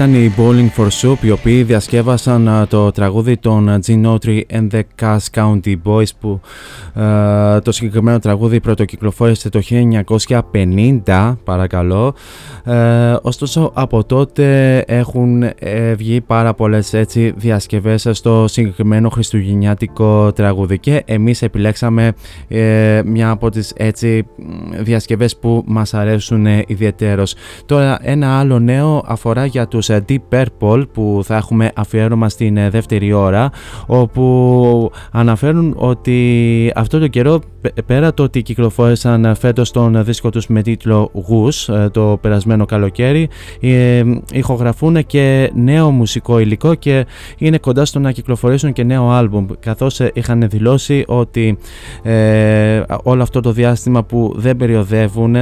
Ήταν 0.00 0.14
οι 0.14 0.34
Bowling 0.36 0.80
for 0.80 0.88
Soup 1.00 1.16
οι 1.20 1.30
οποίοι 1.30 1.62
διασκεύασαν 1.62 2.66
το 2.68 2.90
τραγούδι 2.90 3.36
των 3.36 3.80
Gene 3.86 4.04
Autry 4.04 4.40
and 4.52 4.68
the 4.70 4.80
Cash 5.00 5.18
County 5.34 5.74
Boys 5.84 6.08
που 6.20 6.40
το 7.62 7.72
συγκεκριμένο 7.72 8.18
τραγούδι 8.18 8.60
πρωτοκυκλοφόρησε 8.60 9.48
το 9.48 9.60
1950 11.04 11.36
παρακαλώ 11.44 12.14
ε, 12.64 13.16
ωστόσο 13.22 13.70
από 13.74 14.04
τότε 14.04 14.78
έχουν 14.78 15.42
ε, 15.58 15.94
βγει 15.94 16.20
πάρα 16.20 16.54
πολλές 16.54 16.92
έτσι 16.92 17.32
διασκευές 17.36 18.08
στο 18.10 18.44
συγκεκριμένο 18.48 19.08
χριστουγεννιάτικο 19.08 20.32
τραγούδι 20.32 20.78
και 20.78 21.02
εμείς 21.06 21.42
επιλέξαμε 21.42 22.12
ε, 22.48 23.00
μια 23.04 23.30
από 23.30 23.50
τις 23.50 23.72
έτσι 23.76 24.26
διασκευές 24.80 25.36
που 25.36 25.64
μας 25.66 25.94
αρέσουν 25.94 26.46
ιδιαίτερος. 26.46 27.34
Τώρα 27.66 27.98
ένα 28.02 28.38
άλλο 28.38 28.58
νέο 28.58 29.02
αφορά 29.06 29.44
για 29.44 29.68
τους 29.68 29.89
Deep 30.08 30.18
Purple 30.60 30.82
που 30.92 31.20
θα 31.24 31.36
έχουμε 31.36 31.70
αφιέρωμα 31.74 32.28
στην 32.28 32.70
δεύτερη 32.70 33.12
ώρα 33.12 33.50
όπου 33.86 34.90
αναφέρουν 35.12 35.74
ότι 35.76 36.72
αυτό 36.74 36.98
το 36.98 37.08
καιρό 37.08 37.40
πέρα 37.86 38.14
το 38.14 38.22
ότι 38.22 38.42
κυκλοφόρησαν 38.42 39.34
φέτος 39.34 39.70
τον 39.70 40.04
δίσκο 40.04 40.30
τους 40.30 40.46
με 40.46 40.62
τίτλο 40.62 41.10
Goose 41.14 41.88
το 41.92 42.18
περασμένο 42.20 42.64
καλοκαίρι 42.64 43.28
ε, 43.60 44.02
ηχογραφούν 44.32 45.06
και 45.06 45.50
νέο 45.54 45.90
μουσικό 45.90 46.38
υλικό 46.38 46.74
και 46.74 47.06
είναι 47.38 47.58
κοντά 47.58 47.84
στο 47.84 47.98
να 47.98 48.12
κυκλοφορήσουν 48.12 48.72
και 48.72 48.82
νέο 48.82 49.10
άλμπουμ 49.10 49.46
καθώς 49.60 50.00
ε, 50.00 50.10
είχαν 50.14 50.48
δηλώσει 50.48 51.04
ότι 51.06 51.58
ε, 52.02 52.82
όλο 53.02 53.22
αυτό 53.22 53.40
το 53.40 53.52
διάστημα 53.52 54.04
που 54.04 54.34
δεν 54.36 54.56
περιοδεύουν 54.56 55.36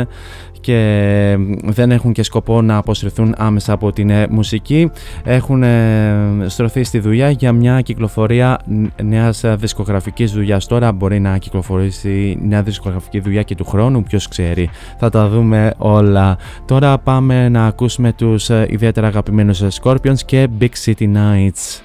και 0.61 1.37
δεν 1.65 1.91
έχουν 1.91 2.13
και 2.13 2.23
σκοπό 2.23 2.63
να 2.63 2.77
αποσυρθούν 2.77 3.35
άμεσα 3.39 3.73
από 3.73 3.93
την 3.93 4.11
ε, 4.11 4.27
μουσική. 4.31 4.91
Έχουν 5.25 5.63
ε, 5.63 6.45
στρωθεί 6.47 6.85
στη 6.85 6.99
δουλειά 6.99 7.31
για 7.31 7.53
μια 7.53 7.81
κυκλοφορία 7.81 8.59
νέας 9.03 9.45
δισκογραφικής 9.57 10.33
δουλειάς. 10.33 10.67
Τώρα 10.67 10.93
μπορεί 10.93 11.21
να 11.21 11.39
κυκλοφορήσει 11.39 12.39
νέα 12.43 12.63
δισκογραφική 12.63 13.21
δουλειά 13.21 13.43
και 13.43 13.55
του 13.55 13.65
χρόνου 13.65 14.03
ποιος 14.03 14.29
ξέρει. 14.29 14.71
Θα 14.99 15.11
τα 15.11 15.29
δούμε 15.29 15.75
όλα. 15.79 16.39
Τώρα 16.65 16.99
πάμε 16.99 17.49
να 17.49 17.67
ακούσουμε 17.67 18.13
τους 18.13 18.51
ε, 18.51 18.67
ιδιαίτερα 18.71 19.07
αγαπημένους 19.07 19.63
Scorpions 19.83 20.19
και 20.27 20.49
Big 20.61 20.71
City 20.85 21.15
Nights 21.15 21.81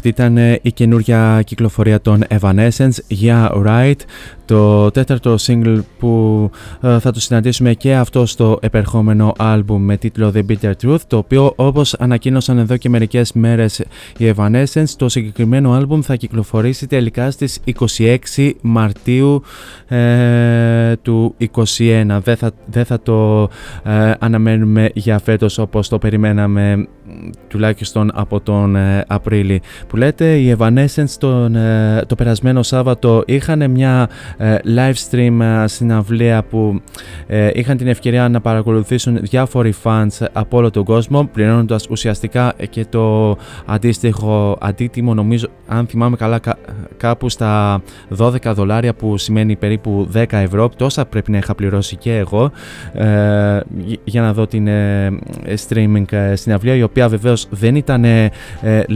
Αυτή 0.00 0.12
ήταν 0.12 0.36
ε, 0.36 0.58
η 0.62 0.72
καινούργια 0.72 1.42
κυκλοφορία 1.46 2.00
των 2.00 2.24
Evanescence 2.40 2.98
για 3.08 3.52
Right, 3.66 3.98
το 4.50 4.90
τέταρτο 4.90 5.34
single 5.40 5.78
που 5.98 6.50
ε, 6.80 6.98
θα 6.98 7.10
το 7.12 7.20
συναντήσουμε 7.20 7.74
και 7.74 7.94
αυτό 7.94 8.26
στο 8.26 8.58
επερχόμενο 8.62 9.32
άλμπουμ 9.38 9.82
με 9.82 9.96
τίτλο 9.96 10.32
The 10.34 10.42
Bitter 10.48 10.72
Truth, 10.82 11.00
το 11.06 11.16
οποίο 11.16 11.52
όπως 11.56 11.94
ανακοίνωσαν 11.94 12.58
εδώ 12.58 12.76
και 12.76 12.88
μερικές 12.88 13.32
μέρες 13.32 13.78
οι 14.18 14.32
Evanescence, 14.36 14.88
το 14.96 15.08
συγκεκριμένο 15.08 15.72
άλμπουμ 15.72 16.00
θα 16.00 16.14
κυκλοφορήσει 16.14 16.86
τελικά 16.86 17.30
στις 17.30 17.60
26 18.36 18.50
Μαρτίου 18.60 19.42
ε, 19.88 20.96
του 21.02 21.34
2021. 21.54 22.18
Δεν 22.22 22.36
θα, 22.36 22.50
δεν 22.66 22.84
θα 22.84 23.00
το 23.00 23.48
ε, 23.82 24.12
αναμένουμε 24.18 24.90
για 24.94 25.18
φέτος 25.18 25.58
όπως 25.58 25.88
το 25.88 25.98
περιμέναμε 25.98 26.86
τουλάχιστον 27.48 28.10
από 28.14 28.40
τον 28.40 28.76
ε, 28.76 29.04
Απρίλη. 29.06 29.62
Που 29.88 29.96
λέτε, 29.96 30.34
οι 30.36 30.56
Evanescence 30.58 31.14
τον, 31.18 31.56
ε, 31.56 32.02
το 32.06 32.14
περασμένο 32.14 32.62
Σάββατο 32.62 33.22
είχαν 33.26 33.70
μια 33.70 34.08
ε, 34.36 34.39
live 34.76 34.94
stream 35.10 35.40
ε, 35.40 35.66
συναυλία 35.66 36.42
που 36.42 36.80
είχαν 37.52 37.76
την 37.76 37.86
ευκαιρία 37.86 38.28
να 38.28 38.40
παρακολουθήσουν 38.40 39.18
διάφοροι 39.20 39.74
fans 39.82 40.26
από 40.32 40.56
όλο 40.56 40.70
τον 40.70 40.84
κόσμο, 40.84 41.28
πληρώνοντας 41.32 41.86
ουσιαστικά 41.90 42.54
και 42.70 42.84
το 42.84 43.36
αντίστοιχο 43.66 44.58
αντίτιμο, 44.60 45.14
νομίζω, 45.14 45.48
αν 45.66 45.86
θυμάμαι 45.86 46.16
καλά, 46.16 46.38
κά, 46.38 46.56
κάπου 46.96 47.28
στα 47.28 47.82
12 48.18 48.36
δολάρια 48.54 48.94
που 48.94 49.18
σημαίνει 49.18 49.56
περίπου 49.56 50.08
10 50.14 50.24
ευρώ. 50.30 50.68
Τόσα 50.68 51.04
πρέπει 51.04 51.30
να 51.30 51.38
είχα 51.38 51.54
πληρώσει 51.54 51.96
και 51.96 52.16
εγώ 52.16 52.50
για 54.04 54.20
να 54.20 54.32
δω 54.32 54.46
την 54.46 54.68
streaming 55.68 56.32
συναυλία, 56.32 56.74
η 56.74 56.82
οποία 56.82 57.08
βεβαίως 57.08 57.46
δεν 57.50 57.74
ήταν 57.74 58.04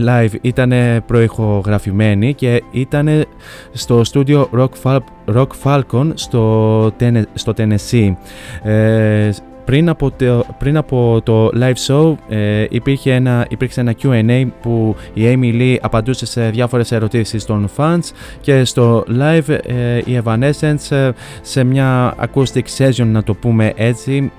live, 0.07 0.33
ήταν 0.41 0.73
προηχογραφημένη 1.05 2.33
και 2.33 2.63
ήταν 2.71 3.25
στο 3.71 4.03
στούντιο 4.03 4.49
Rock, 4.57 4.69
Fal- 4.83 4.99
Rock 5.33 5.47
Falcon 5.63 6.11
στο, 6.13 6.91
στο 7.33 7.53
Tennessee. 7.57 8.15
Ε, 8.63 9.29
πριν 9.65 9.89
από, 9.89 10.11
το, 10.11 10.45
πριν 10.57 10.77
από 10.77 11.21
το 11.23 11.47
live 11.47 11.87
show 11.87 12.15
ε, 12.29 12.65
υπήρχε 12.69 13.13
ένα, 13.13 13.45
υπήρξε 13.49 13.79
ένα 13.79 13.95
Q&A 14.01 14.47
που 14.61 14.95
η 15.13 15.21
Amy 15.25 15.61
Lee 15.61 15.77
απαντούσε 15.81 16.25
σε 16.25 16.49
διάφορες 16.49 16.91
ερωτήσεις 16.91 17.45
των 17.45 17.69
fans 17.77 18.11
και 18.41 18.63
στο 18.63 19.03
live 19.19 19.57
ε, 19.65 19.97
η 19.97 20.21
Evanescence 20.23 21.11
σε 21.41 21.63
μια 21.63 22.15
acoustic 22.25 22.63
session 22.77 23.05
να 23.05 23.23
το 23.23 23.33
πούμε 23.33 23.73
έτσι 23.75 24.31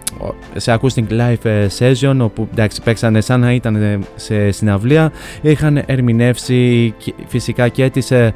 σε 0.56 0.78
acoustic 0.80 1.04
live 1.10 1.66
session 1.78 2.16
όπου 2.20 2.48
εντάξει 2.52 2.82
παίξανε 2.82 3.20
σαν 3.20 3.40
να 3.40 3.52
ήταν 3.52 4.04
σε 4.14 4.50
συναυλία. 4.50 5.12
Είχαν 5.42 5.82
ερμηνεύσει 5.86 6.94
φυσικά 7.26 7.68
και 7.68 7.90
τις 7.90 8.10
ε, 8.10 8.32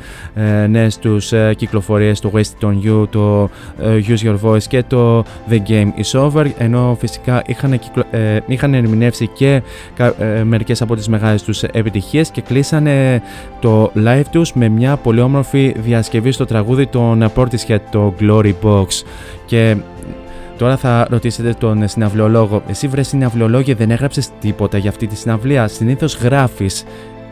νέες 0.69 0.99
τους 0.99 1.33
κυκλοφορίες 1.57 2.21
το 2.21 2.31
Waste 2.35 2.67
on 2.67 2.75
You, 2.85 3.09
το 3.11 3.51
Use 3.83 4.25
Your 4.25 4.39
Voice 4.43 4.63
και 4.63 4.83
το 4.83 5.25
The 5.51 5.59
Game 5.69 5.89
Is 6.03 6.21
Over 6.21 6.47
ενώ 6.59 6.97
φυσικά 7.01 7.43
είχαν, 7.47 7.79
κυκλο, 7.79 8.05
είχαν 8.47 8.75
ερμηνεύσει 8.75 9.27
και 9.27 9.63
μερικές 10.45 10.83
από 10.83 10.97
τις 10.97 11.09
μεγάλες 11.09 11.43
τους 11.43 11.63
επιτυχίες 11.63 12.31
και 12.31 12.41
κλείσανε 12.41 13.23
το 13.61 13.93
live 13.97 14.25
τους 14.31 14.53
με 14.53 14.69
μια 14.69 14.97
πολύ 14.97 15.21
όμορφη 15.21 15.75
διασκευή 15.79 16.33
στο 16.33 16.45
τραγούδι 16.45 16.87
των 16.87 17.31
Portishead, 17.35 17.81
το 17.91 18.15
Glory 18.21 18.53
Box. 18.63 18.87
Και 19.47 19.77
Τώρα 20.61 20.77
θα 20.77 21.07
ρωτήσετε 21.11 21.53
τον 21.53 21.89
συναυλιολόγο. 21.89 22.63
Εσύ 22.69 22.89
βρε 22.89 23.03
συναυλιολόγε 23.03 23.75
δεν 23.75 23.91
έγραψες 23.91 24.29
τίποτα 24.41 24.79
για 24.79 24.91
αυτή 24.91 25.07
τη 25.07 25.17
συναυλία; 25.17 25.69
Συνήθως 25.69 26.17
γράφεις. 26.17 26.85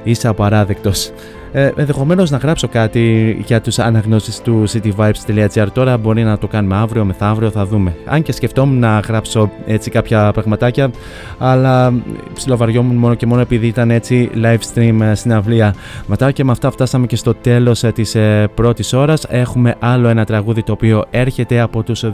Είσαι 0.03 0.29
απαράδεκτος. 0.29 1.12
Ε, 1.53 1.70
Ενδεχομένως 1.76 2.30
να 2.30 2.36
γράψω 2.36 2.68
κάτι 2.68 3.36
για 3.46 3.61
τους 3.61 3.78
αναγνώσεις 3.78 4.40
του 4.40 4.64
cityvibes.gr. 4.68 5.66
Τώρα 5.72 5.96
μπορεί 5.96 6.22
να 6.22 6.38
το 6.38 6.46
κάνουμε 6.46 6.76
αύριο, 6.76 7.05
μεθαύριο, 7.05 7.51
θα 7.51 7.66
δούμε. 7.66 7.96
Αν 8.07 8.22
και 8.22 8.32
σκεφτόμουν 8.32 8.78
να 8.78 8.99
γράψω 8.99 9.51
έτσι 9.66 9.90
κάποια 9.90 10.32
πραγματάκια, 10.32 10.90
αλλά 11.38 11.92
ψιλοβαριόμουν 12.34 12.96
μόνο 12.96 13.14
και 13.14 13.26
μόνο 13.26 13.40
επειδή 13.40 13.66
ήταν 13.66 13.90
έτσι 13.90 14.30
live 14.42 14.59
stream 14.74 15.01
ε, 15.01 15.14
συναυλία. 15.14 15.74
Μετά 16.07 16.30
και 16.30 16.44
με 16.44 16.53
αυτά 16.53 16.70
φτάσαμε 16.70 17.07
και 17.07 17.16
στο 17.16 17.34
τέλος 17.34 17.84
ε, 17.84 17.92
της 17.92 18.14
ε, 18.14 18.49
πρώτης 18.55 18.92
ώρας. 18.92 19.24
Έχουμε 19.28 19.74
άλλο 19.78 20.09
ένα 20.09 20.24
τραγούδι 20.24 20.62
το 20.62 20.72
οποίο 20.72 21.05
έρχεται 21.11 21.61
από 21.61 21.82
τους 21.82 22.05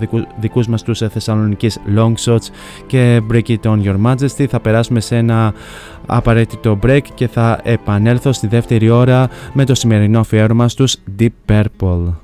δικούς 0.41 0.67
μας 0.67 0.83
τους 0.83 0.99
Θεσσαλονίκη 0.99 1.71
Long 1.97 2.15
Shots 2.25 2.47
και 2.87 3.21
Break 3.33 3.49
It 3.49 3.61
On 3.63 3.83
Your 3.83 3.97
Majesty. 4.07 4.47
Θα 4.49 4.61
περάσουμε 4.61 5.01
σε 5.01 5.17
ένα 5.17 5.53
απαραίτητο 6.07 6.79
break 6.87 7.03
και 7.15 7.29
θα 7.29 7.61
επανέλθω 7.63 8.33
στη 8.33 8.47
δεύτερη 8.47 8.91
ώρα 8.91 9.24
με 9.53 9.65
το 9.65 9.75
σημερινό 9.75 10.21
αφιέρωμα 10.21 10.69
στους 10.69 10.97
Deep 11.19 11.29
Purple. 11.49 12.24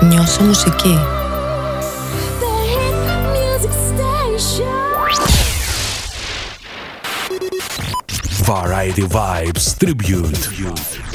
Νιώσε 0.00 0.42
μουσική. 0.42 0.98
Variety 8.46 9.06
Vibes 9.16 9.66
Tribute. 9.80 11.05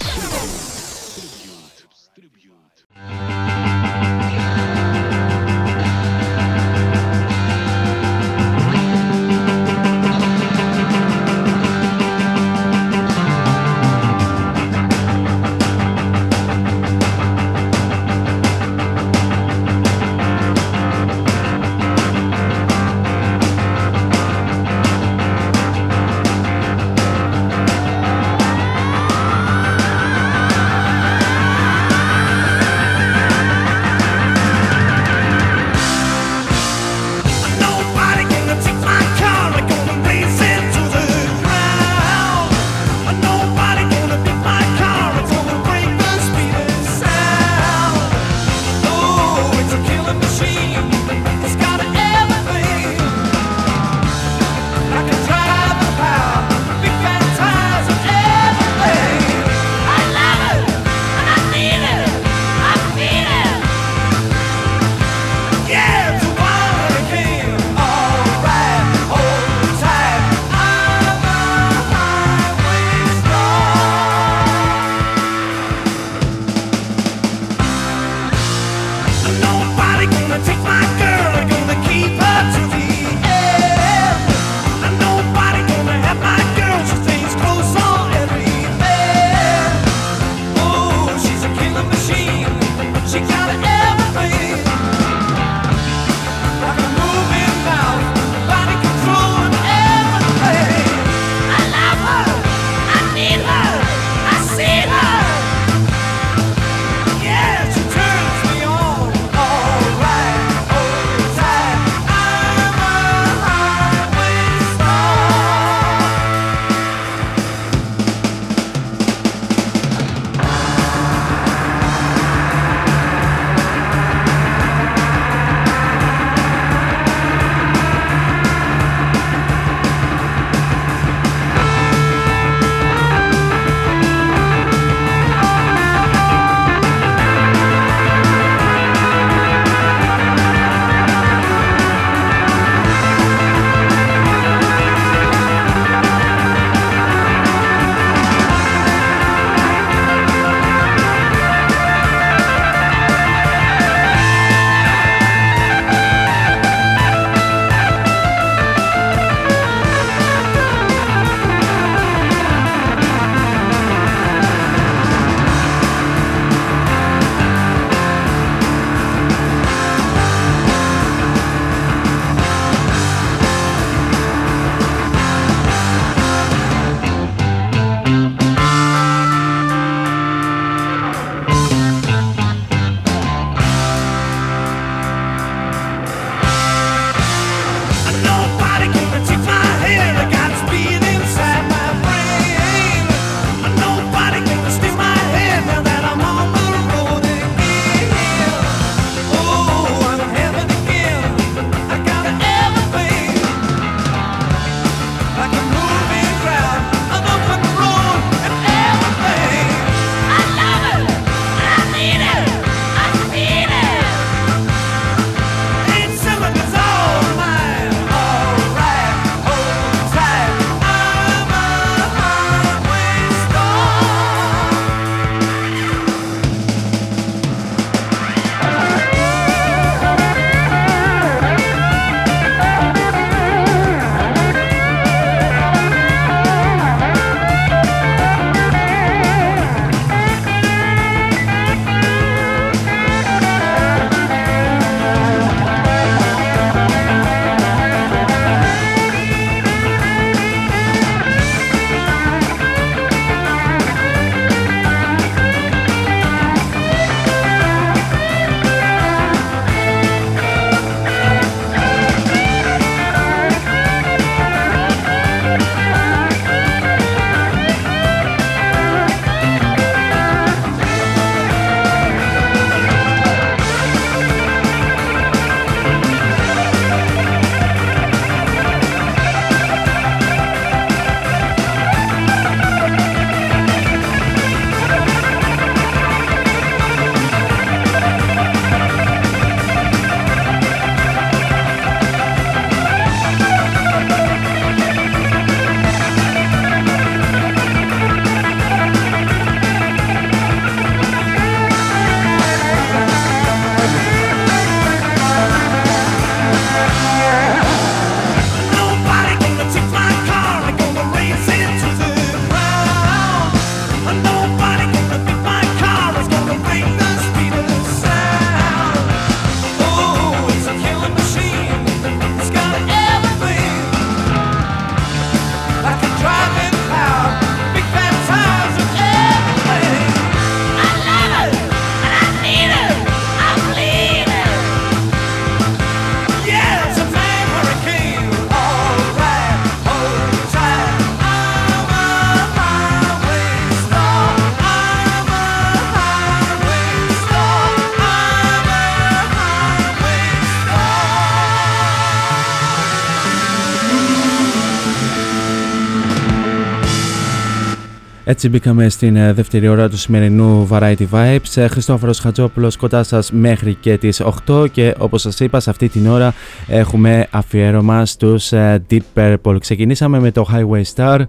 Έτσι 358.32 358.48
μπήκαμε 358.48 358.88
στην 358.88 359.16
ε, 359.16 359.32
δεύτερη 359.32 359.68
ώρα 359.68 359.88
του 359.88 359.96
σημερινού 359.96 360.68
Variety 360.70 361.06
Vibes. 361.12 361.54
Ε, 361.54 361.66
Χριστόφορος 361.66 362.18
Χατζόπουλος 362.18 362.76
κοντά 362.76 363.02
σας 363.02 363.32
μέχρι 363.32 363.74
και 363.74 363.98
τις 363.98 364.22
8 364.46 364.66
και 364.72 364.94
όπως 364.98 365.20
σας 365.20 365.40
είπα 365.40 365.60
σε 365.60 365.70
αυτή 365.70 365.88
την 365.88 366.06
ώρα 366.06 366.34
έχουμε 366.66 367.26
αφιέρωμα 367.30 368.06
στους 368.06 368.52
ε, 368.52 368.82
Deep 368.90 369.00
Purple. 369.14 369.56
Ξεκινήσαμε 369.60 370.20
με 370.20 370.30
το 370.30 370.46
Highway 370.52 370.82
Star 370.94 371.20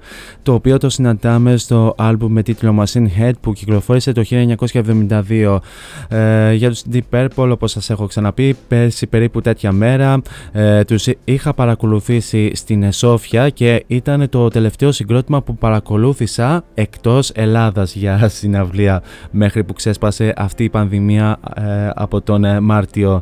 το 0.43 0.54
οποίο 0.54 0.78
το 0.78 0.89
συναντάμε 0.89 1.58
στο 1.58 1.95
άλμπουμ 1.97 2.32
με 2.32 2.43
τίτλο 2.43 2.84
Machine 2.84 3.22
Head 3.22 3.34
που 3.41 3.54
κυκλοφόρησε 3.54 4.12
το 4.12 4.24
1972. 4.30 5.60
Ε, 6.08 6.54
για 6.54 6.70
τους 6.70 6.84
Deep 6.93 7.01
Purple 7.12 7.49
όπως 7.51 7.72
σας 7.72 7.89
έχω 7.89 8.06
ξαναπεί 8.06 8.56
πέρσι 8.68 9.08
περίπου 9.08 9.41
τέτοια 9.41 9.72
μέρα 9.72 10.22
ε, 10.51 10.84
τους 10.84 11.08
είχα 11.24 11.54
παρακολουθήσει 11.54 12.51
στην 12.56 12.92
Σόφια 12.92 13.50
και 13.50 13.84
ήταν 13.88 14.30
το 14.30 14.47
τελευταίο 14.47 14.92
συγκρότημα 14.92 15.42
που 15.42 15.55
παρακολούθησα 15.55 16.63
εκτός 16.93 17.32
Ελλάδας 17.33 17.95
για 17.95 18.29
συναυλία 18.29 19.03
μέχρι 19.32 19.63
που 19.63 19.74
ξέσπασε 19.74 20.33
αυτή 20.36 20.63
η 20.63 20.70
πανδημία 20.70 21.37
ε, 21.55 21.89
από 21.93 22.21
τον 22.21 22.43
ε, 22.43 22.59
Μάρτιο. 22.59 23.21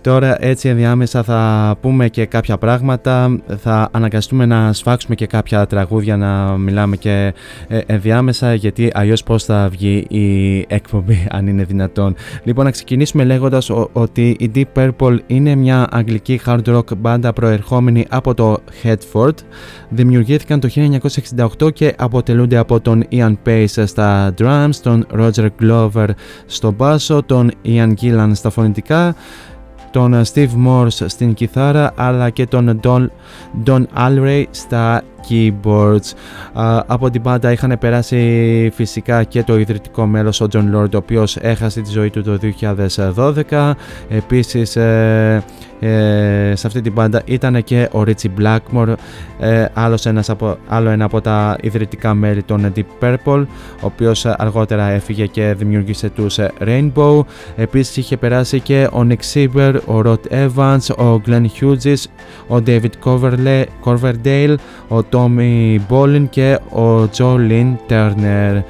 Ε, 0.00 0.10
Τώρα 0.10 0.44
έτσι 0.44 0.68
ενδιάμεσα 0.68 1.22
θα 1.22 1.74
πούμε 1.80 2.08
και 2.08 2.26
κάποια 2.26 2.58
πράγματα, 2.58 3.38
θα 3.62 3.88
αναγκαστούμε 3.92 4.46
να 4.46 4.72
σφάξουμε 4.72 5.14
και 5.14 5.26
κάποια 5.26 5.66
τραγούδια 5.66 6.16
να 6.16 6.56
μιλάμε 6.56 6.96
και 6.96 7.34
ε, 7.68 7.78
ενδιάμεσα 7.86 8.54
γιατί 8.54 8.90
αλλιώς 8.94 9.22
πώς 9.22 9.44
θα 9.44 9.68
βγει 9.70 10.06
η 10.08 10.58
εκπομπή 10.68 11.26
αν 11.36 11.46
είναι 11.46 11.64
δυνατόν. 11.64 12.14
Λοιπόν 12.44 12.64
να 12.64 12.70
ξεκινήσουμε 12.70 13.24
λέγοντας 13.24 13.70
ότι 13.92 14.36
η 14.38 14.50
Deep 14.54 14.64
Purple 14.98 15.18
είναι 15.26 15.54
μια 15.54 15.86
αγγλική 15.90 16.40
hard 16.46 16.64
rock 16.64 16.96
μπάντα 16.96 17.32
προερχόμενη 17.32 18.06
από 18.08 18.34
το 18.34 18.58
Headford. 18.82 19.34
Δημιουργήθηκαν 19.88 20.60
το 20.60 20.68
1968 21.60 21.72
και 21.72 21.94
αποτελούνται 21.98 22.56
από 22.56 22.80
τον 22.80 23.04
Ian 23.12 23.34
Pace 23.46 23.82
στα 23.84 24.34
drums, 24.38 24.74
τον 24.82 25.06
Roger 25.18 25.48
Glover 25.62 26.08
στο 26.46 26.70
μπάσο, 26.70 27.22
τον 27.22 27.50
Ian 27.64 27.92
Gillan 28.00 28.30
στα 28.32 28.50
φωνητικά, 28.50 29.14
τον 29.90 30.22
Steve 30.32 30.66
Morse 30.66 31.04
στην 31.06 31.34
κιθάρα 31.34 31.92
αλλά 31.96 32.30
και 32.30 32.46
τον 32.46 32.80
Don, 32.82 33.06
Don 33.64 33.82
Alray 33.96 34.44
στα 34.50 35.02
keyboards. 35.28 36.12
από 36.86 37.10
την 37.10 37.22
πάντα 37.22 37.52
είχαν 37.52 37.78
περάσει 37.78 38.70
φυσικά 38.74 39.24
και 39.24 39.42
το 39.42 39.58
ιδρυτικό 39.58 40.06
μέλος 40.06 40.40
ο 40.40 40.46
John 40.52 40.76
Lord 40.76 40.94
ο 40.94 40.96
οποίος 40.96 41.36
έχασε 41.36 41.80
τη 41.80 41.90
ζωή 41.90 42.10
του 42.10 42.22
το 42.22 42.38
2012. 43.50 43.72
Επίσης 44.08 44.76
ε, 44.76 45.44
ε, 45.80 46.52
σε 46.54 46.66
αυτή 46.66 46.80
την 46.80 46.94
πάντα 46.94 47.22
ήταν 47.24 47.64
και 47.64 47.88
ο 47.92 48.02
Richie 48.06 48.30
Blackmore, 48.40 48.94
ε, 49.38 49.64
άλλος 49.74 50.06
ένας 50.06 50.30
από, 50.30 50.56
άλλο 50.68 50.90
ένα 50.90 51.04
από 51.04 51.20
τα 51.20 51.56
ιδρυτικά 51.60 52.14
μέλη 52.14 52.42
των 52.42 52.72
Deep 52.76 52.84
Purple, 53.00 53.44
ο 53.80 53.86
οποίος 53.86 54.26
αργότερα 54.26 54.88
έφυγε 54.88 55.26
και 55.26 55.54
δημιούργησε 55.58 56.08
τους 56.08 56.38
Rainbow. 56.64 57.20
Επίσης 57.56 57.96
είχε 57.96 58.16
περάσει 58.16 58.60
και 58.60 58.88
ο 58.92 59.06
Nick 59.08 59.34
Sieber, 59.34 59.74
ο 59.86 60.00
Rod 60.04 60.46
Evans, 60.46 60.96
ο 60.96 61.20
Glenn 61.26 61.44
Hughes, 61.60 62.04
ο 62.48 62.62
David 62.66 62.90
Coverdale, 63.84 64.54
ο 64.88 64.98
Tommy 65.12 65.78
Bolin 65.88 66.26
και 66.30 66.58
ο 66.72 67.02
Jolene 67.16 67.76
Turner. 67.88 68.62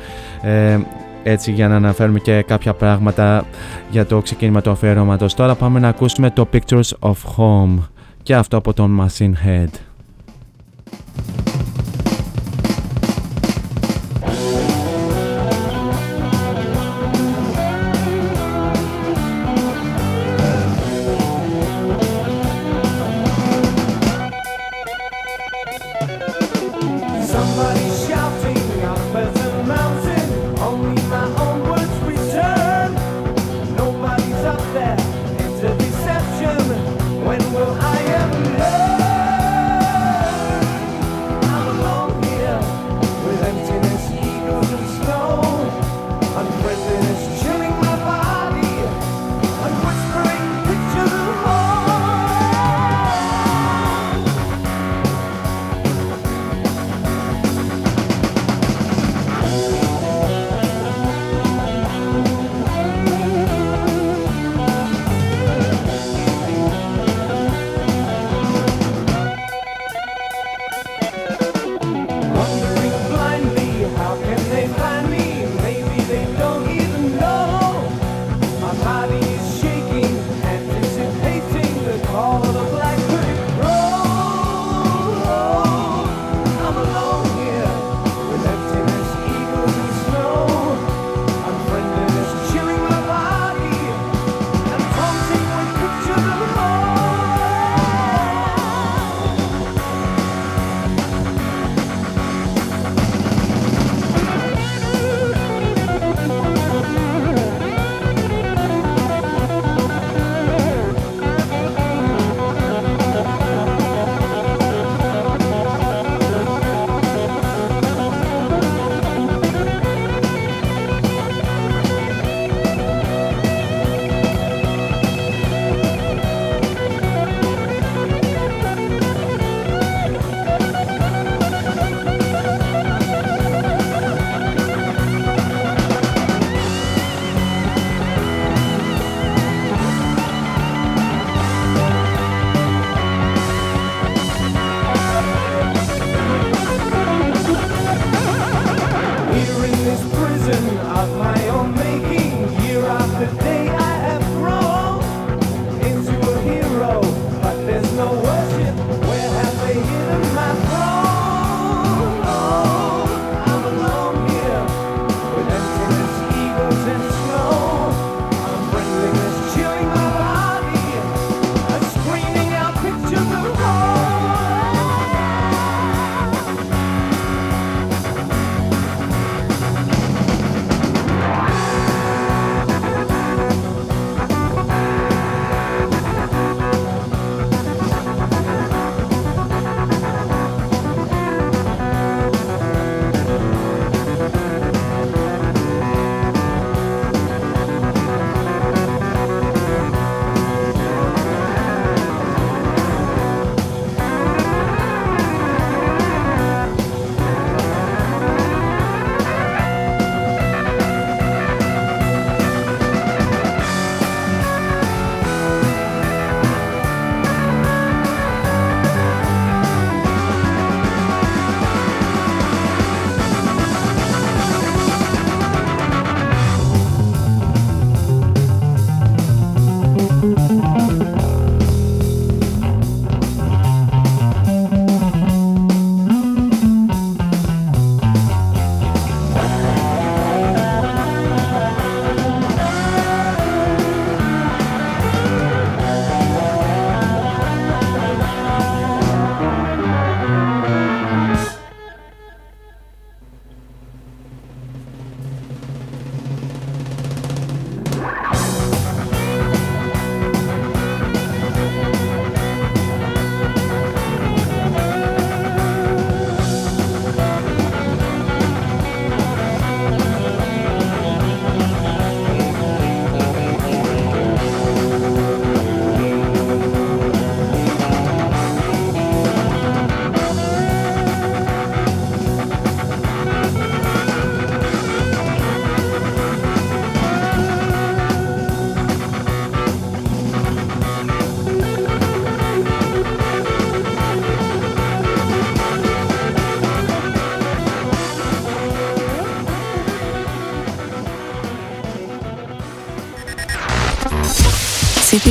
Ε, 0.43 0.79
έτσι 1.23 1.53
για 1.53 1.69
να 1.69 1.77
αναφέρουμε 1.77 2.19
και 2.19 2.43
κάποια 2.43 2.75
πράγματα 2.75 3.45
για 3.91 4.07
το 4.07 4.21
ξεκίνημα 4.21 4.61
του 4.61 4.71
αφιερώματος. 4.71 5.35
Τώρα 5.35 5.55
πάμε 5.55 5.81
να 5.81 5.89
ακούσουμε 5.89 6.31
το 6.31 6.49
Pictures 6.53 6.91
of 7.01 7.15
Home 7.37 7.79
και 8.23 8.35
αυτό 8.35 8.57
από 8.57 8.73
τον 8.73 9.01
Machine 9.01 9.47
Head. 9.47 9.69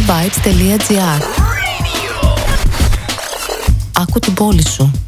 cityvibes.gr 0.10 1.22
Άκου 3.94 4.19
την 4.19 4.34
πόλη 4.34 4.68
σου. 4.68 4.99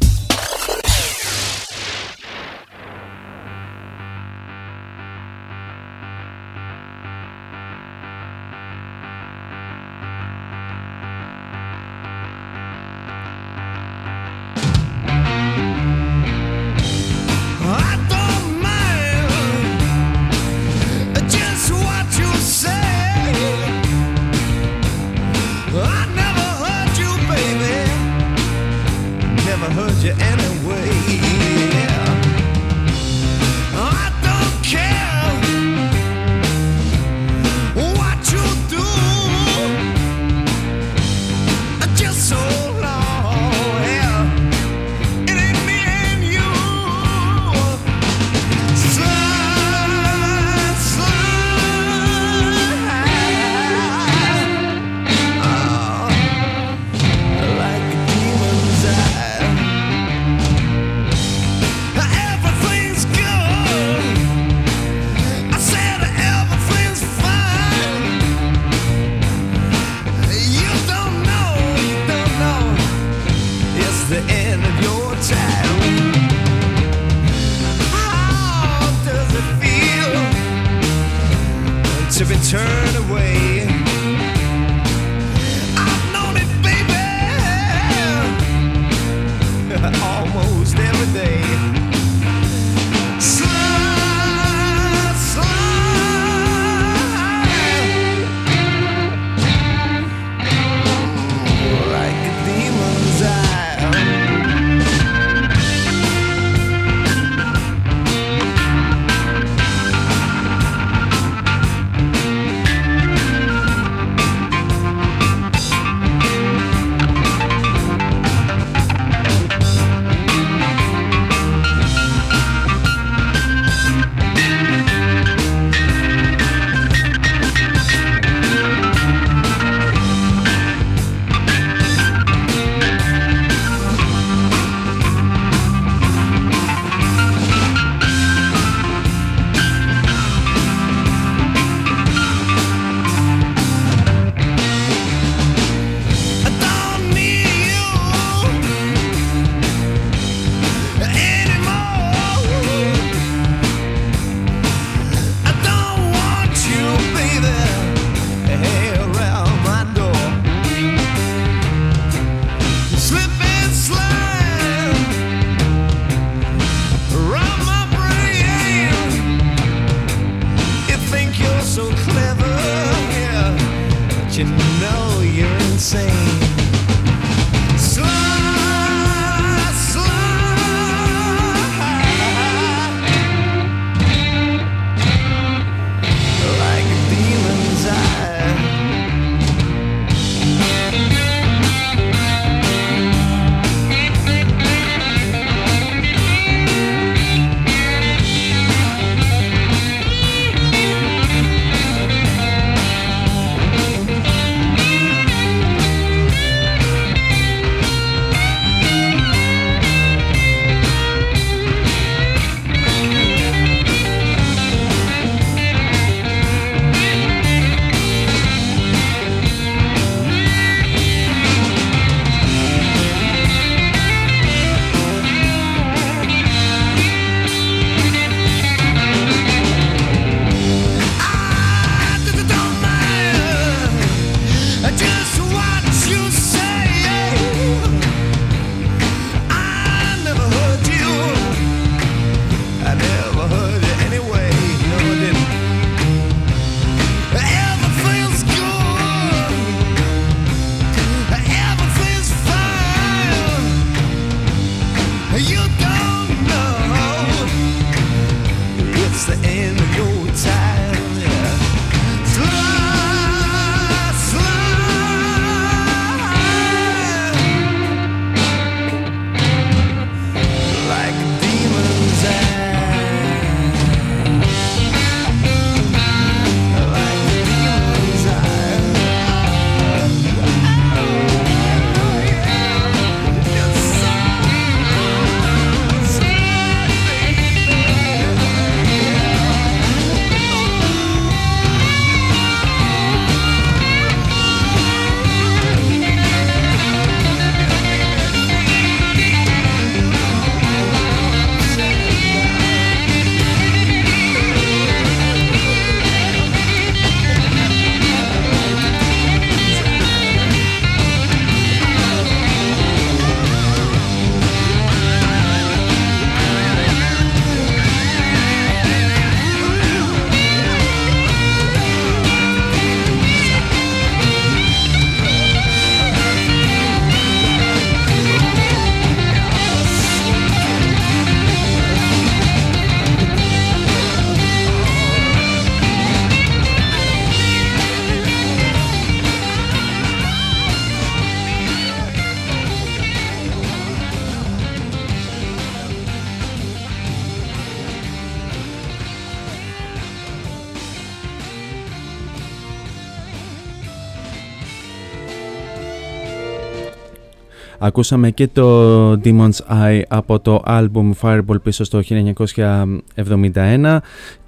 Ακούσαμε 357.84 358.30
και 358.30 358.48
το 358.48 359.12
Demon's 359.12 359.58
Eye 359.70 360.02
από 360.08 360.40
το 360.40 360.62
album 360.66 361.10
Fireball 361.20 361.62
πίσω 361.62 361.84
στο 361.84 362.00
1971 362.08 363.98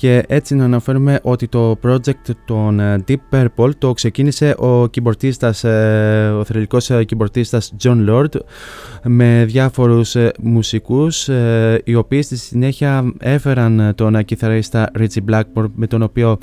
και 0.05 0.25
έτσι 0.29 0.55
να 0.55 0.65
αναφέρουμε 0.65 1.19
ότι 1.23 1.49
το 1.49 1.79
project 1.83 2.35
των 2.45 2.81
ε, 2.81 3.05
Deep 3.09 3.17
Purple 3.31 3.71
το 3.79 3.93
ξεκίνησε 3.93 4.55
ο 4.59 4.87
κυμπορτίστας, 4.87 5.65
ε, 5.65 6.35
ο 6.39 6.45
θρελικός 6.45 6.91
κυμπορτίστας 7.07 7.73
John 7.83 8.09
Lord 8.09 8.41
με 9.03 9.45
διάφορους 9.47 10.17
μουσικούς 10.41 11.29
οι 11.85 11.95
οποίοι 11.95 12.23
στη 12.23 12.37
συνέχεια 12.37 13.13
έφεραν 13.19 13.93
τον 13.95 14.25
κιθαρίστα 14.25 14.91
Richie 14.99 15.31
Blackmore 15.31 15.67
με 15.75 15.87
τον 15.87 16.03
οποίο 16.03 16.39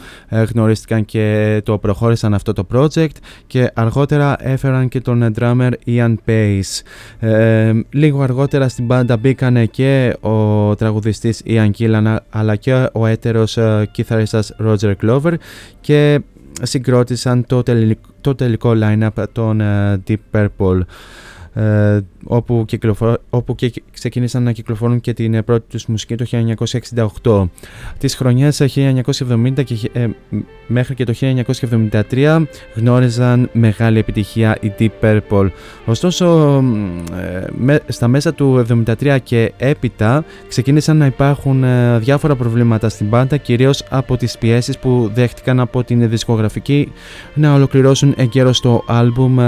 γνωρίστηκαν 0.53 1.05
και 1.05 1.61
το 1.65 1.77
προχώρησαν 1.77 2.33
αυτό 2.33 2.53
το 2.53 2.67
project 2.73 3.15
και 3.47 3.71
αργότερα 3.73 4.35
έφεραν 4.39 4.88
και 4.88 5.01
τον 5.01 5.33
drummer 5.39 5.71
Ian 5.85 6.15
Pace. 6.25 6.81
Ε, 7.19 7.73
λίγο 7.89 8.21
αργότερα 8.21 8.69
στην 8.69 8.85
μπάντα 8.85 9.17
μπήκαν 9.17 9.69
και 9.69 10.15
ο 10.21 10.75
τραγουδιστής 10.75 11.41
Ian 11.45 11.69
Gillan 11.77 12.15
αλλά 12.29 12.55
και 12.55 12.89
ο 12.93 13.05
έτερος 13.05 13.51
uh, 13.57 13.84
κιθαρίστας 13.91 14.53
Roger 14.65 14.94
Glover 15.02 15.34
και 15.82 16.22
συγκρότησαν 16.61 17.45
το 17.45 17.64
τελικό, 17.64 18.10
το 18.22 18.36
τελικό 18.36 18.73
line-up 18.76 19.23
των 19.32 19.60
uh, 19.61 19.98
Deep 20.07 20.18
Purple. 20.32 20.80
Ε, 21.53 21.99
όπου, 22.23 22.65
όπου 23.30 23.56
και 23.56 23.73
ξεκίνησαν 23.91 24.44
να 24.44 24.52
κυκλοφορούν 24.52 25.02
και 25.02 25.14
την 25.14 25.44
πρώτη 25.44 25.65
τους 25.69 25.86
μουσική 25.86 26.15
το 26.15 26.26
1968. 27.23 27.49
Τις 27.98 28.15
χρονιές 28.15 28.61
1970 28.61 29.64
και, 29.64 29.90
ε, 29.94 30.07
μέχρι 30.68 30.95
και 30.95 31.03
το 31.03 31.14
1973 31.14 32.48
γνώριζαν 32.76 33.49
μεγάλη 33.53 33.99
επιτυχία 33.99 34.57
η 34.61 34.72
Deep 34.80 34.90
Purple. 35.02 35.49
Ωστόσο, 35.86 36.57
ε, 37.68 37.78
στα 37.88 38.07
μέσα 38.07 38.34
του 38.34 38.57
1973 38.57 39.18
και 39.23 39.53
έπειτα 39.57 40.23
ξεκίνησαν 40.48 40.98
να 40.98 41.06
υπάρχουν 41.06 41.64
ε, 41.64 41.99
διάφορα 41.99 42.36
προβλήματα 42.36 42.90
στην 42.90 43.10
πάντα, 43.10 43.38
κυρίως 43.38 43.84
από 43.90 44.18
τις 44.18 44.38
πιέσεις 44.38 44.78
που 44.78 45.11
δέχτηκαν 45.14 45.60
από 45.60 45.84
την 45.84 46.10
δισκογραφική 46.10 46.91
να 47.34 47.53
ολοκληρώσουν 47.53 48.14
εγκαίρως 48.18 48.61
το 48.61 48.84
άλμπουμ 48.88 49.40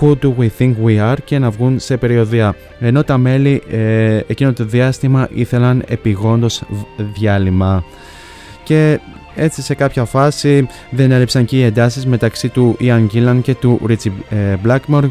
Who 0.00 0.14
Do 0.22 0.32
We 0.38 0.48
Think 0.58 0.74
We 0.84 1.12
Are 1.12 1.16
και 1.24 1.38
να 1.38 1.50
βγουν 1.50 1.78
σε 1.78 1.96
περιοδία. 1.96 2.54
Ενώ 2.80 3.02
τα 3.04 3.18
μέλη 3.18 3.62
ε, 3.70 4.20
εκείνο 4.26 4.52
το 4.52 4.64
διάστημα 4.64 5.28
ήθελαν 5.34 5.82
επιγόντως 5.86 6.62
διάλειμμα. 6.96 7.84
Και 8.64 8.98
έτσι 9.34 9.62
σε 9.62 9.74
κάποια 9.74 10.04
φάση 10.04 10.68
δεν 10.90 11.10
έλειψαν 11.10 11.44
και 11.44 11.56
οι 11.56 11.62
εντάσεις 11.62 12.06
μεταξύ 12.06 12.48
του 12.48 12.76
Ian 12.80 13.06
Gillan 13.12 13.38
και 13.42 13.54
του 13.54 13.80
Richie 13.88 14.12
ε, 14.30 14.56
Blackmore 14.66 15.08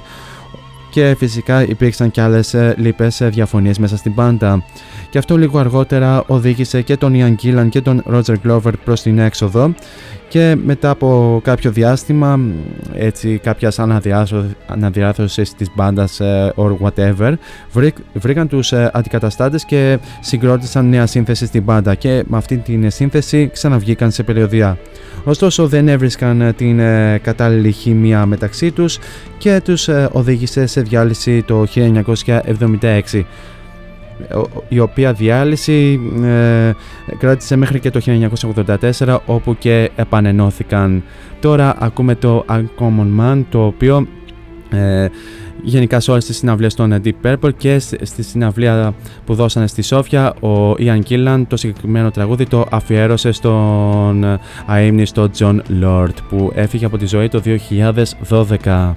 και 0.92 1.16
φυσικά 1.18 1.64
υπήρξαν 1.64 2.12
και 2.12 2.22
άλλες 2.22 2.54
ε, 2.54 2.76
λίπες 2.78 3.22
διαφωνίες 3.24 3.80
μέσα 3.80 3.98
στην 3.98 4.14
πάντα. 4.14 4.64
Και 5.10 5.18
αυτό 5.18 5.38
λίγο 5.38 5.60
αργότερα 5.60 6.24
οδήγησε 6.28 6.82
και 6.82 6.98
τον 6.98 7.14
Ian 7.16 7.36
Gillan 7.44 7.68
και 7.70 7.82
τον 7.82 8.04
Roger 8.12 8.36
Glover 8.46 8.72
προς 8.84 9.02
την 9.02 9.20
έξοδο 9.20 9.74
και 10.32 10.58
μετά 10.66 10.90
από 10.90 11.40
κάποιο 11.44 11.72
διάστημα 11.72 12.40
έτσι 12.94 13.40
κάποιας 13.44 13.80
αναδιάρθρωσης 14.68 15.54
της 15.54 15.68
μπάντας 15.76 16.20
ε, 16.20 16.54
or 16.56 16.78
whatever 16.78 17.34
βρήκαν 18.14 18.48
τους 18.48 18.72
ε, 18.72 18.90
αντικαταστάτες 18.94 19.66
και 19.66 20.00
συγκρότησαν 20.20 20.90
νέα 20.90 21.06
σύνθεση 21.06 21.46
στην 21.46 21.64
μπάντα 21.64 21.96
και 21.96 22.24
με 22.28 22.38
αυτή 22.38 22.58
την 22.58 22.92
σύνθεση 22.92 23.50
ξαναβγήκαν 23.54 24.12
σε 24.12 24.24
περιοδία. 24.24 24.78
Ωστόσο 25.24 25.68
δεν 25.68 25.88
έβρισκαν 25.88 26.42
ε, 26.42 26.54
την 26.54 26.78
κατάλληλη 27.22 27.72
χημία 27.72 28.26
μεταξύ 28.26 28.72
τους 28.72 29.00
και 29.38 29.62
τους 29.64 29.90
οδήγησε 30.12 30.66
σε 30.66 30.82
διάλυση 30.82 31.44
το 31.44 31.66
1976 31.76 33.24
η 34.68 34.80
οποία 34.80 35.14
διάλυση 35.14 36.00
ε, 36.24 36.72
κράτησε 37.18 37.56
μέχρι 37.56 37.80
και 37.80 37.90
το 37.90 38.00
1984 39.00 39.18
όπου 39.26 39.58
και 39.58 39.92
επανενώθηκαν. 39.96 41.04
Τώρα 41.40 41.76
ακούμε 41.80 42.16
το 42.16 42.46
Uncommon 42.50 43.20
Man 43.20 43.44
το 43.50 43.66
οποίο 43.66 44.08
ε, 44.70 45.08
γενικά 45.64 46.00
σε 46.00 46.12
όλες 46.12 46.26
τις 46.26 46.38
συναυλίες 46.38 46.74
των 46.74 47.02
Deep 47.04 47.12
Purple 47.26 47.50
και 47.58 47.80
στη 48.02 48.24
συναυλία 48.24 48.94
που 49.26 49.34
δώσανε 49.34 49.68
στη 49.68 49.82
Σόφια 49.82 50.34
ο 50.34 50.72
Ian 50.72 51.02
Gillan 51.10 51.44
το 51.48 51.58
συγκεκριμένο 51.58 52.12
τραγούδι 52.12 52.46
το 52.46 52.66
αφιέρωσε 52.72 53.32
στον 53.32 54.40
αείμνηστο 54.66 55.30
John 55.38 55.60
Lord 55.84 56.16
που 56.30 56.52
έφυγε 56.56 56.86
από 56.86 56.98
τη 56.98 57.06
ζωή 57.06 57.28
το 57.28 57.42
2012. 58.62 58.94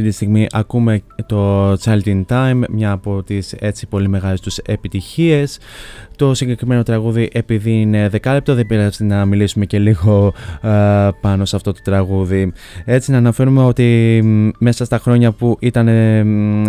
Αυτή 0.00 0.12
τη 0.12 0.16
στιγμή 0.16 0.46
ακούμε 0.50 1.02
το 1.26 1.72
Child 1.72 2.04
in 2.04 2.24
Time, 2.28 2.62
μια 2.70 2.90
από 2.90 3.22
τις 3.22 3.52
έτσι 3.52 3.86
πολύ 3.86 4.08
μεγάλες 4.08 4.40
τους 4.40 4.58
επιτυχίες. 4.58 5.58
Το 6.20 6.34
συγκεκριμένο 6.34 6.82
τραγούδι 6.82 7.28
επειδή 7.32 7.80
είναι 7.80 8.08
δεκάλεπτο 8.08 8.54
δεν 8.54 8.66
πειράζει 8.66 9.04
να 9.04 9.24
μιλήσουμε 9.24 9.64
και 9.64 9.78
λίγο 9.78 10.32
πάνω 11.20 11.44
σε 11.44 11.56
αυτό 11.56 11.72
το 11.72 11.80
τραγούδι. 11.84 12.52
Έτσι 12.84 13.10
να 13.10 13.16
αναφέρουμε 13.16 13.62
ότι 13.62 14.20
μέσα 14.58 14.84
στα 14.84 14.98
χρόνια 14.98 15.32
που 15.32 15.56
ήταν 15.60 15.88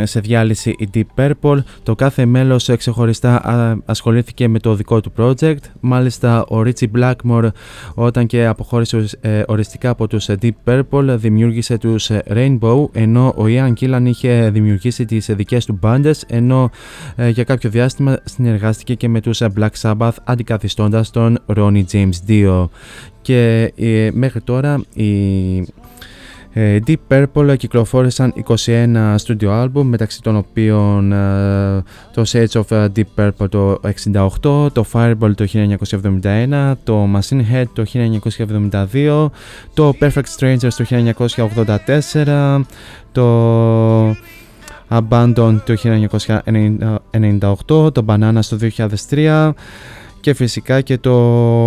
σε 0.03 0.19
διάλυση 0.19 0.75
η 0.77 0.89
Deep 0.93 1.31
Purple 1.41 1.57
το 1.83 1.95
κάθε 1.95 2.25
μέλος 2.25 2.69
ξεχωριστά 2.77 3.41
ασχολήθηκε 3.85 4.47
με 4.47 4.59
το 4.59 4.75
δικό 4.75 5.01
του 5.01 5.11
project. 5.17 5.63
Μάλιστα 5.79 6.45
ο 6.45 6.61
Richie 6.65 6.87
Blackmore 6.97 7.47
όταν 7.93 8.25
και 8.25 8.45
αποχώρησε 8.45 9.05
ε, 9.21 9.43
οριστικά 9.47 9.89
από 9.89 10.07
τους 10.07 10.29
Deep 10.41 10.49
Purple 10.65 11.15
δημιούργησε 11.17 11.77
τους 11.77 12.11
Rainbow 12.33 12.85
ενώ 12.91 13.27
ο 13.27 13.43
Ian 13.47 13.73
Gillan 13.79 14.03
είχε 14.05 14.49
δημιουργήσει 14.53 15.05
τις 15.05 15.29
δικές 15.31 15.65
του 15.65 15.77
μπάντες 15.81 16.25
ενώ 16.27 16.69
ε, 17.15 17.29
για 17.29 17.43
κάποιο 17.43 17.69
διάστημα 17.69 18.17
συνεργάστηκε 18.23 18.93
και 18.93 19.09
με 19.09 19.21
τους 19.21 19.40
Black 19.59 19.69
Sabbath 19.81 20.15
αντικαθιστώντας 20.23 21.09
τον 21.09 21.39
Ronnie 21.55 21.84
James 21.91 22.27
Dio 22.27 22.65
και 23.22 23.73
ε, 23.76 24.09
μέχρι 24.13 24.41
τώρα 24.41 24.81
οι 24.93 25.65
ε, 26.53 26.80
Deep 26.88 26.95
Purple 27.07 27.57
κυκλοφόρησαν 27.57 28.34
21 28.65 29.15
studio 29.26 29.63
album 29.63 29.84
μεταξύ 29.84 30.22
των 30.22 30.35
οποίων 30.35 31.11
ε, 31.11 31.84
το 32.13 32.23
Shades 32.27 32.61
of 32.61 32.88
Deep 32.95 33.03
Purple 33.15 33.49
το 33.49 33.80
68, 34.13 34.72
το 34.73 34.85
Fireball 34.91 35.31
το 35.35 35.47
1971, 36.22 36.73
το 36.84 37.09
Machine 37.15 37.41
Head 37.53 37.65
το 37.73 37.85
1972, 37.93 39.30
το 39.73 39.93
Perfect 39.99 40.38
Strangers 40.38 40.73
το 40.77 40.85
1984, 42.15 42.61
το 43.11 43.26
Abandon 44.91 45.59
το 45.65 45.73
1998, 47.68 47.93
το 47.93 48.05
Bananas 48.07 48.45
το 48.49 48.57
2003 49.09 49.51
και 50.19 50.34
φυσικά 50.34 50.81
και 50.81 50.97
το 50.97 51.11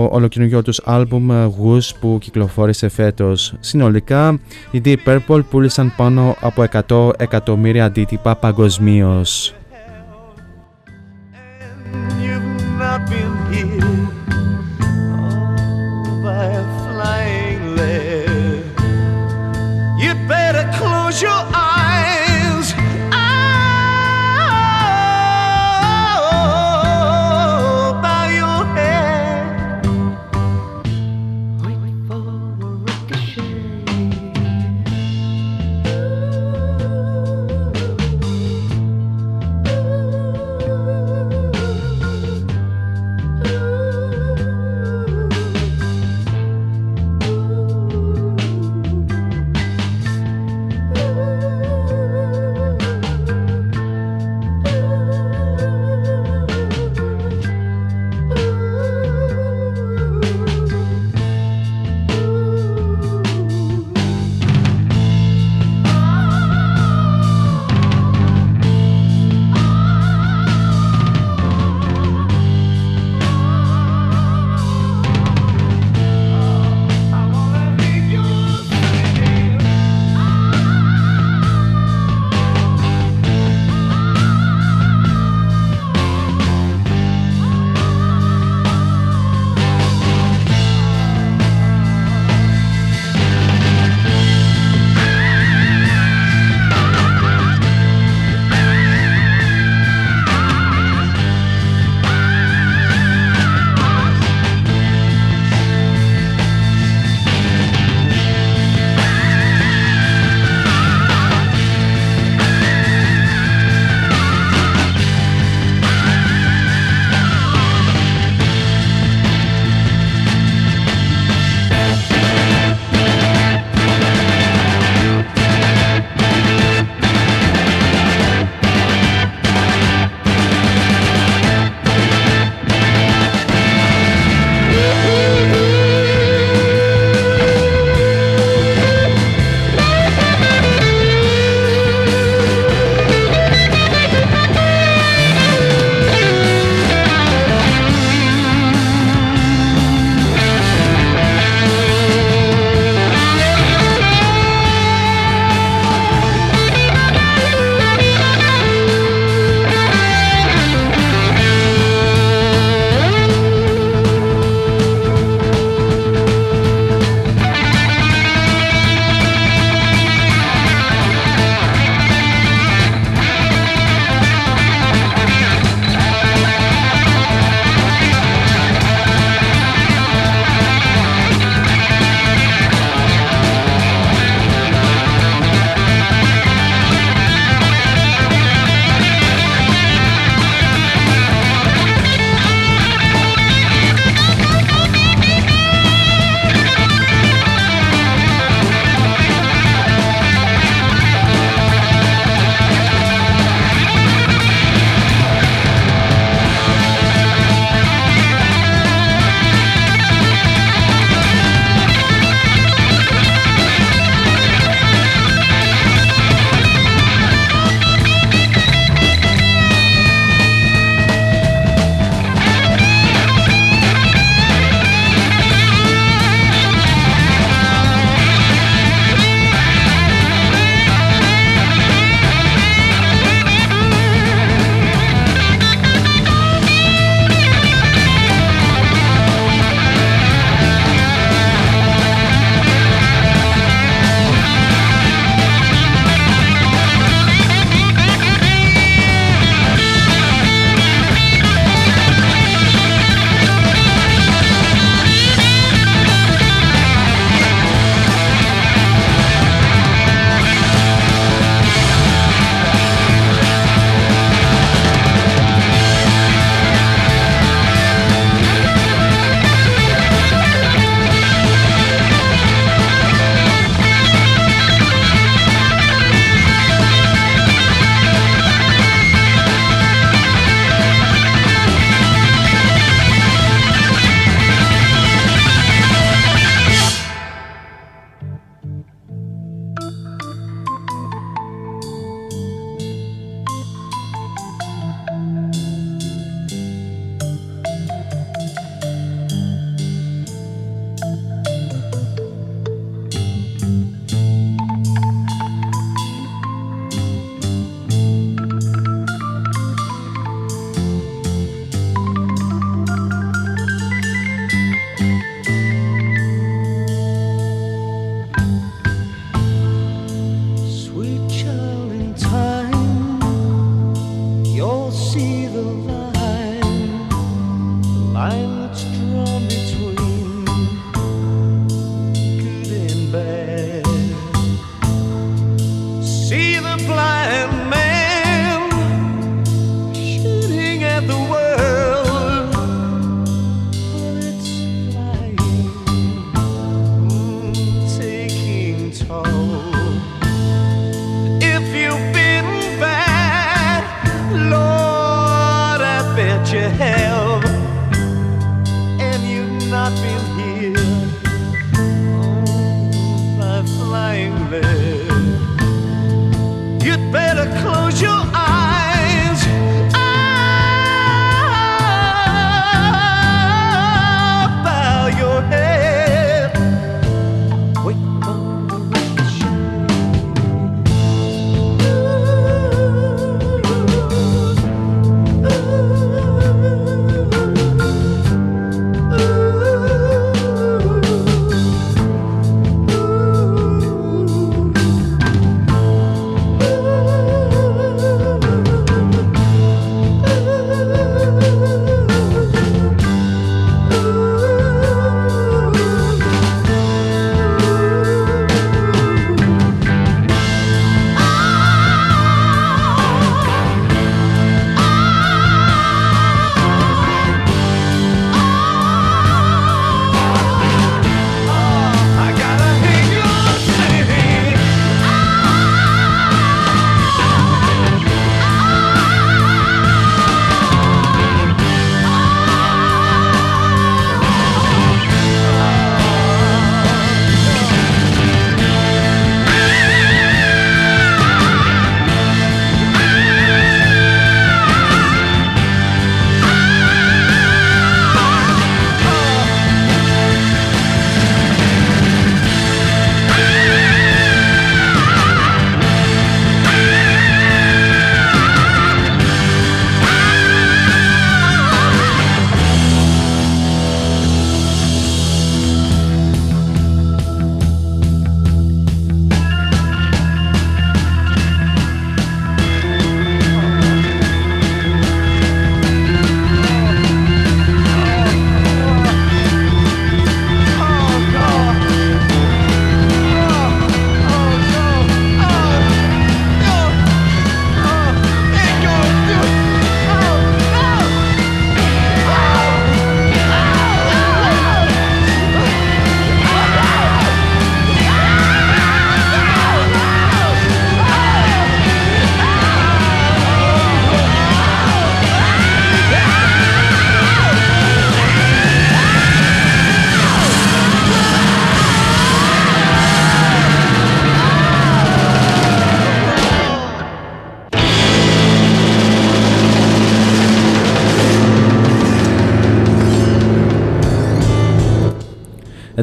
ολοκαινούργιο 0.05 0.63
τους 0.63 0.81
άλμπουμ 0.85 1.33
ε, 1.33 1.47
Goose 1.47 1.91
που 2.01 2.19
κυκλοφόρησε 2.21 2.89
φέτος. 2.89 3.55
Συνολικά 3.61 4.39
οι 4.71 4.81
Deep 4.85 4.97
Purple 5.07 5.41
πούλησαν 5.51 5.93
πάνω 5.97 6.37
από 6.41 6.65
100 6.89 7.11
εκατομμύρια 7.21 7.85
αντίτυπα 7.85 8.37
παγκοσμίως. 8.37 9.55
your 21.23 21.54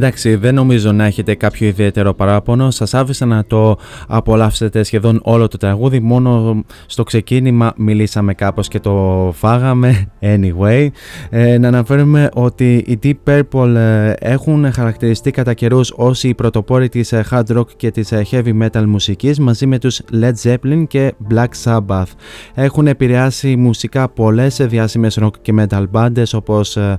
Εντάξει, 0.03 0.35
δεν 0.35 0.53
νομίζω 0.53 0.91
να 0.91 1.05
έχετε 1.05 1.35
κάποιο 1.35 1.67
ιδιαίτερο 1.67 2.13
παράπονο. 2.13 2.71
Σας 2.71 2.93
άφησα 2.93 3.25
να 3.25 3.45
το 3.45 3.77
απολαύσετε 4.07 4.83
σχεδόν 4.83 5.19
όλο 5.23 5.47
το 5.47 5.57
τραγούδι. 5.57 5.99
Μόνο 5.99 6.63
στο 6.85 7.03
ξεκίνημα 7.03 7.73
μιλήσαμε 7.77 8.33
κάπως 8.33 8.67
και 8.67 8.79
το 8.79 9.31
φάγαμε. 9.35 10.05
Anyway, 10.21 10.87
ε, 11.29 11.57
να 11.57 11.67
αναφέρουμε 11.67 12.29
ότι 12.33 12.75
οι 12.75 12.99
Deep 13.03 13.13
Purple 13.29 13.75
ε, 13.75 14.13
έχουν 14.19 14.71
χαρακτηριστεί 14.73 15.31
κατά 15.31 15.53
καιρούς 15.53 15.93
ως 15.95 16.23
οι 16.23 16.33
πρωτοπόροι 16.33 16.89
της 16.89 17.11
ε, 17.11 17.25
hard 17.31 17.57
rock 17.57 17.67
και 17.75 17.91
της 17.91 18.11
ε, 18.11 18.25
heavy 18.31 18.61
metal 18.61 18.83
μουσικής 18.87 19.39
μαζί 19.39 19.65
με 19.65 19.79
τους 19.79 20.01
Led 20.21 20.33
Zeppelin 20.43 20.83
και 20.87 21.13
Black 21.33 21.49
Sabbath. 21.63 22.11
Έχουν 22.53 22.87
επηρεάσει 22.87 23.55
μουσικά 23.55 24.09
πολλές 24.09 24.55
διάσημες 24.55 25.19
rock 25.21 25.33
και 25.41 25.53
metal 25.57 25.85
bands 25.91 26.23
όπως 26.33 26.77
ε, 26.77 26.97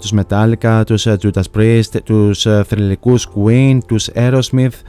τους 0.00 0.12
Metallica, 0.16 0.82
τους 0.86 1.06
Judas 1.06 1.42
Priest, 1.56 2.02
τους 2.14 2.46
ε, 2.46 2.64
θρηλυκούς 2.66 3.28
Queen, 3.34 3.78
τους 3.86 4.08
Aerosmith, 4.14 4.82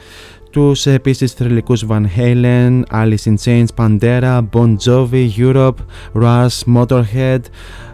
τους 0.52 0.86
επίσης 0.86 1.32
θρηλυκούς 1.32 1.86
Van 1.90 2.04
Halen, 2.18 2.82
Alice 2.92 3.26
in 3.26 3.36
Chains, 3.46 3.66
Pantera, 3.76 4.42
Bon 4.52 4.76
Jovi, 4.86 5.30
Europe, 5.38 5.78
Rush, 6.14 6.60
Motorhead, 6.76 7.40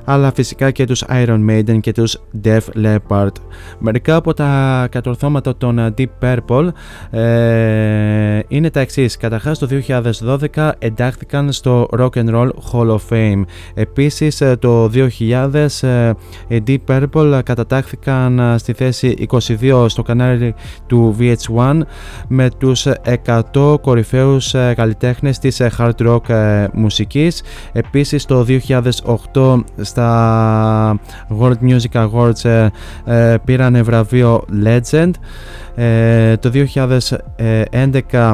αλλά 0.06 0.32
φυσικά 0.34 0.72
και 0.72 0.86
τους 0.86 1.04
Iron 1.10 1.50
Maiden 1.50 1.80
και 1.80 1.92
τους 1.92 2.18
Def 2.44 2.60
Leppard. 2.84 3.32
Mερικά 3.80 4.16
από 4.16 4.34
τα 4.34 4.88
κατορθώματα 4.92 5.58
των 5.58 5.94
Deep 5.98 6.06
Purple 6.22 6.68
ε, 7.10 8.40
είναι 8.48 8.70
τα 8.70 8.80
εξής. 8.80 9.18
Καταρχάς 9.18 9.60
το 9.60 9.68
2012 10.54 10.72
εντάχθηκαν 10.80 11.52
στο 11.52 11.88
Rock 11.98 12.10
and 12.10 12.30
Roll 12.30 12.50
Hall 12.72 12.90
of 12.90 13.00
Fame. 13.10 13.42
Επίσης 13.74 14.42
ε, 14.42 14.56
το 14.56 14.90
2000 14.94 15.68
ε, 15.82 16.12
οι 16.48 16.64
Deep 16.68 16.78
Purple 16.88 17.40
κατατάχθηκαν 17.44 18.40
ε, 18.40 18.58
στη 18.58 18.74
θέση 18.74 19.28
22 19.62 19.86
στο 19.88 20.02
κανάλι 20.02 20.56
του 20.88 21.16
VH1 21.20 21.80
με 22.28 22.50
τους 22.58 22.88
100 23.54 23.82
κορυφαίους 23.82 24.56
καλλιτέχνες 24.76 25.40
της 25.40 25.62
hard 25.78 26.08
rock 26.08 26.20
μουσικής. 26.74 27.44
Επίσης 27.72 28.26
το 28.26 28.46
2008 29.34 29.60
στα 29.92 31.00
World 31.40 31.60
Music 31.62 32.08
Awards 32.10 32.46
ε, 32.46 32.68
ε, 33.06 33.38
πήραν 33.46 33.84
βραβείο 33.84 34.46
Legend. 34.64 35.12
Ε, 35.76 36.38
το 36.38 36.52
2011 38.12 38.34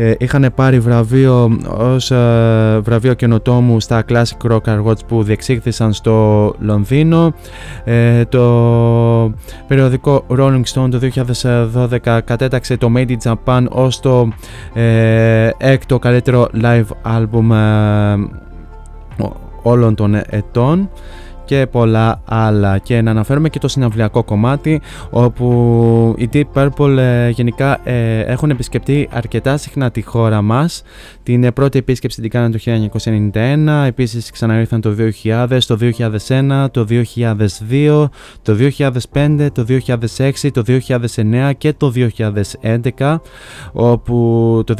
ε, 0.00 0.14
είχαν 0.18 0.52
πάρει 0.54 0.80
βραβείο 0.80 1.58
ως 1.78 2.10
ε, 2.10 2.80
βραβείο 2.82 3.14
καινοτόμου 3.14 3.80
στα 3.80 4.04
Classic 4.08 4.50
Rock 4.50 4.60
Awards 4.64 5.06
που 5.06 5.22
διεξήχθησαν 5.22 5.92
στο 5.92 6.54
Λονδίνο. 6.58 7.32
Ε, 7.84 8.24
το 8.24 9.32
περιοδικό 9.66 10.24
Rolling 10.28 10.62
Stone 10.74 10.90
το 10.90 11.00
2012 12.02 12.18
κατέταξε 12.24 12.76
το 12.76 12.92
Made 12.96 13.08
in 13.08 13.32
Japan 13.32 13.64
ως 13.68 14.00
το 14.00 14.28
έκτο 15.58 15.98
καλύτερο 15.98 16.48
live 16.62 16.86
album 17.16 17.50
όλων 19.62 19.94
των 19.94 20.14
ετών 20.14 20.90
και 21.48 21.66
πολλά 21.66 22.22
άλλα. 22.24 22.78
Και 22.78 23.02
να 23.02 23.10
αναφέρουμε 23.10 23.48
και 23.48 23.58
το 23.58 23.68
συναυλιακό 23.68 24.24
κομμάτι 24.24 24.80
όπου 25.10 26.14
οι 26.18 26.28
Deep 26.32 26.44
Purple 26.54 26.96
ε, 26.98 27.28
γενικά 27.28 27.88
ε, 27.88 28.20
έχουν 28.20 28.50
επισκεπτεί 28.50 29.08
αρκετά 29.12 29.56
συχνά 29.56 29.90
τη 29.90 30.02
χώρα 30.02 30.42
μας. 30.42 30.82
Την 31.22 31.52
πρώτη 31.52 31.78
επίσκεψη 31.78 32.20
την 32.20 32.30
κάνανε 32.30 32.58
το 32.58 32.90
1991, 33.32 33.86
επίσης 33.86 34.30
ξαναήρθαν 34.30 34.80
το 34.80 34.94
2000, 35.22 35.58
το 35.66 35.78
2001, 35.80 36.66
το 36.70 36.86
2002, 37.70 38.06
το 38.42 38.56
2005, 39.12 39.48
το 39.52 39.64
2006, 39.68 40.50
το 40.52 40.62
2009 40.66 41.50
και 41.58 41.72
το 41.72 41.92
2011 42.98 43.16
όπου 43.72 44.62
το 44.66 44.74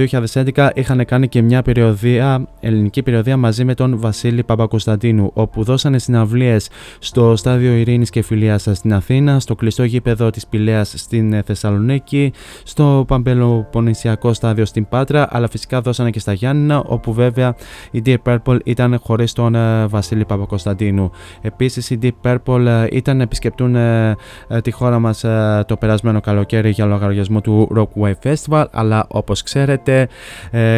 2011 0.55 0.69
είχαν 0.75 1.05
κάνει 1.05 1.29
και 1.29 1.43
μια 1.43 1.63
περιοδία, 1.63 2.49
ελληνική 2.61 3.03
περιοδία 3.03 3.37
μαζί 3.37 3.65
με 3.65 3.75
τον 3.75 3.99
Βασίλη 3.99 4.43
Παπακοσταντίνου 4.43 5.31
όπου 5.35 5.65
δώσανε 5.65 5.99
συναυλίες 5.99 6.58
στο 6.99 7.37
Στάδιο 7.37 7.73
Ειρήνης 7.73 8.11
και 8.11 8.23
Φιλίας 8.23 8.69
στην 8.73 8.95
Αθήνα, 8.95 9.41
στο 9.41 9.55
κλειστό 9.55 9.85
γήπεδο 9.85 10.31
της 10.31 10.47
Πηλέας 10.47 10.93
στην 10.97 11.43
Θεσσαλονίκη, 11.43 12.33
στο 12.63 13.05
Παμπελοποννησιακό 13.09 14.33
Στάδιο 14.33 14.65
στην 14.65 14.89
Πάτρα 14.89 15.29
αλλά 15.31 15.49
φυσικά 15.49 15.81
δώσανε 15.81 16.11
και 16.11 16.19
στα 16.19 16.33
Γιάννηνα 16.33 16.79
όπου 16.79 17.13
βέβαια 17.13 17.55
η 17.91 18.03
Deep 18.07 18.17
Purple 18.25 18.59
ήταν 18.65 18.99
χωρίς 19.03 19.33
τον 19.33 19.55
ε, 19.55 19.87
Βασίλη 19.87 20.25
Παπακοσταντίνου. 20.25 21.11
Επίσης 21.41 21.91
η 21.91 21.99
Deep 22.03 22.11
Purple 22.23 22.67
ε, 22.67 22.87
ήταν 22.91 23.17
να 23.17 23.23
επισκεπτούν 23.23 23.77
ε, 23.77 24.17
τη 24.63 24.71
χώρα 24.71 24.99
μας 24.99 25.25
το 25.67 25.77
περασμένο 25.77 26.21
καλοκαίρι 26.21 26.71
για 26.71 26.85
λογαριασμό 26.85 27.41
του 27.41 27.69
Rockwave 27.77 28.33
Festival 28.33 28.65
αλλά 28.71 29.07
όπως 29.09 29.43
ξέρετε 29.43 30.09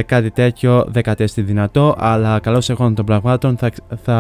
κάτι 0.07 0.31
τέτοιο 0.31 0.85
δεν 0.89 1.03
κατέστη 1.03 1.43
δυνατό 1.43 1.95
αλλά 1.99 2.39
καλώς 2.39 2.71
εγώ 2.71 2.93
των 2.93 3.05
πραγμάτων 3.05 3.57
θα, 3.57 3.71
θα 4.05 4.13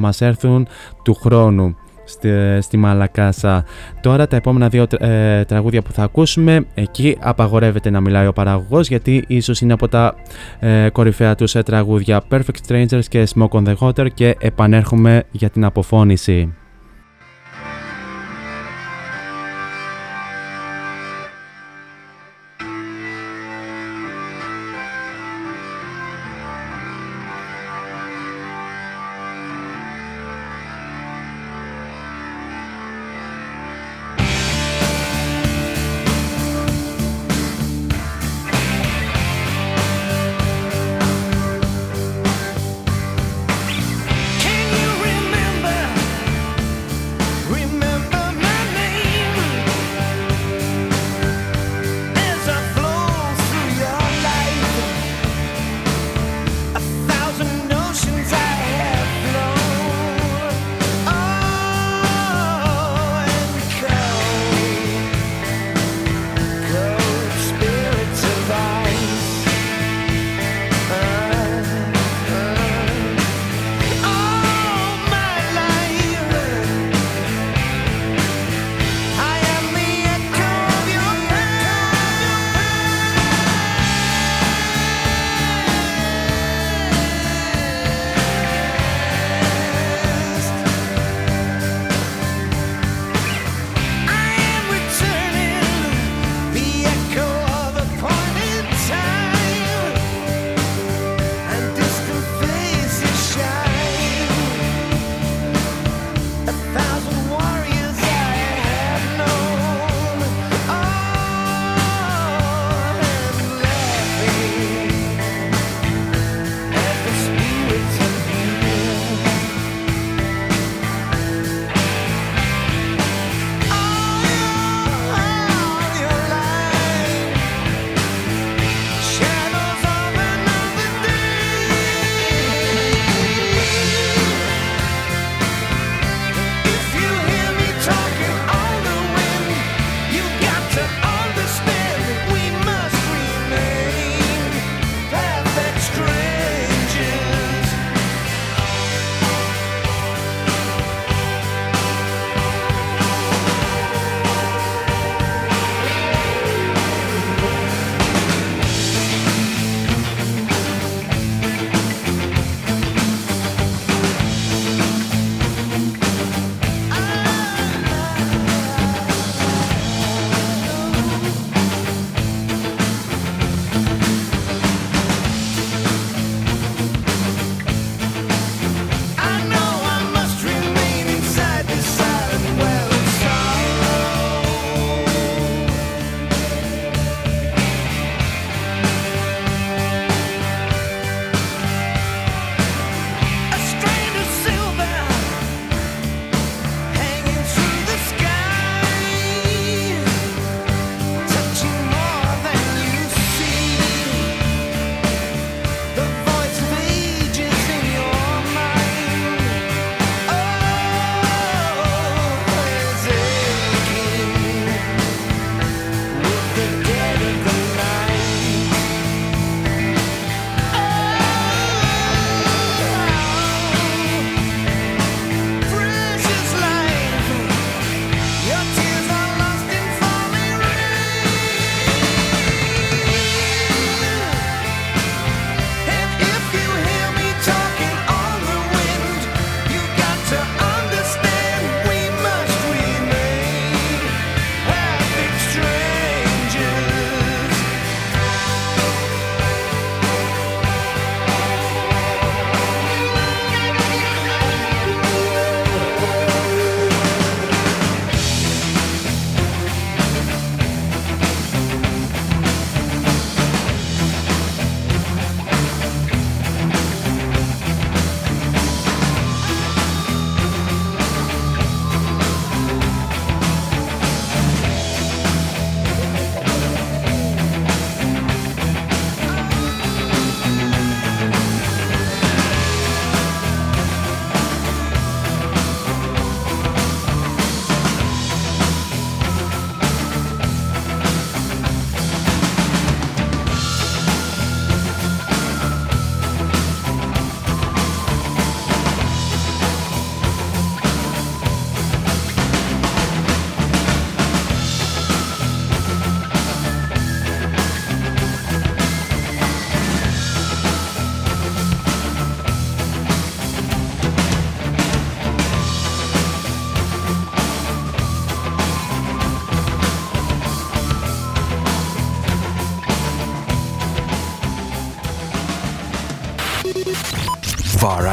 μας 0.00 0.20
έρθουν 0.20 0.66
του 1.04 1.14
χρόνου 1.14 1.76
στη, 2.04 2.30
στη 2.60 2.76
Μαλακάσα. 2.76 3.64
Τώρα 4.00 4.26
τα 4.26 4.36
επόμενα 4.36 4.68
δύο 4.68 4.86
ε, 4.98 5.44
τραγούδια 5.44 5.82
που 5.82 5.92
θα 5.92 6.02
ακούσουμε, 6.02 6.66
εκεί 6.74 7.16
απαγορεύεται 7.20 7.90
να 7.90 8.00
μιλάει 8.00 8.26
ο 8.26 8.32
παραγωγός 8.32 8.88
γιατί 8.88 9.24
ίσως 9.26 9.60
είναι 9.60 9.72
από 9.72 9.88
τα 9.88 10.14
ε, 10.58 10.88
κορυφαία 10.88 11.34
τους 11.34 11.54
ε, 11.54 11.62
τραγούδια 11.62 12.22
Perfect 12.30 12.68
Strangers 12.68 13.04
και 13.08 13.28
Smoke 13.34 13.48
on 13.48 13.64
the 13.66 13.74
Water 13.78 14.06
και 14.14 14.36
επανέρχομαι 14.40 15.22
για 15.30 15.50
την 15.50 15.64
αποφώνηση. 15.64 16.54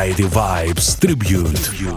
Variety 0.01 0.23
Vibes 0.23 0.97
Tribute. 0.99 1.90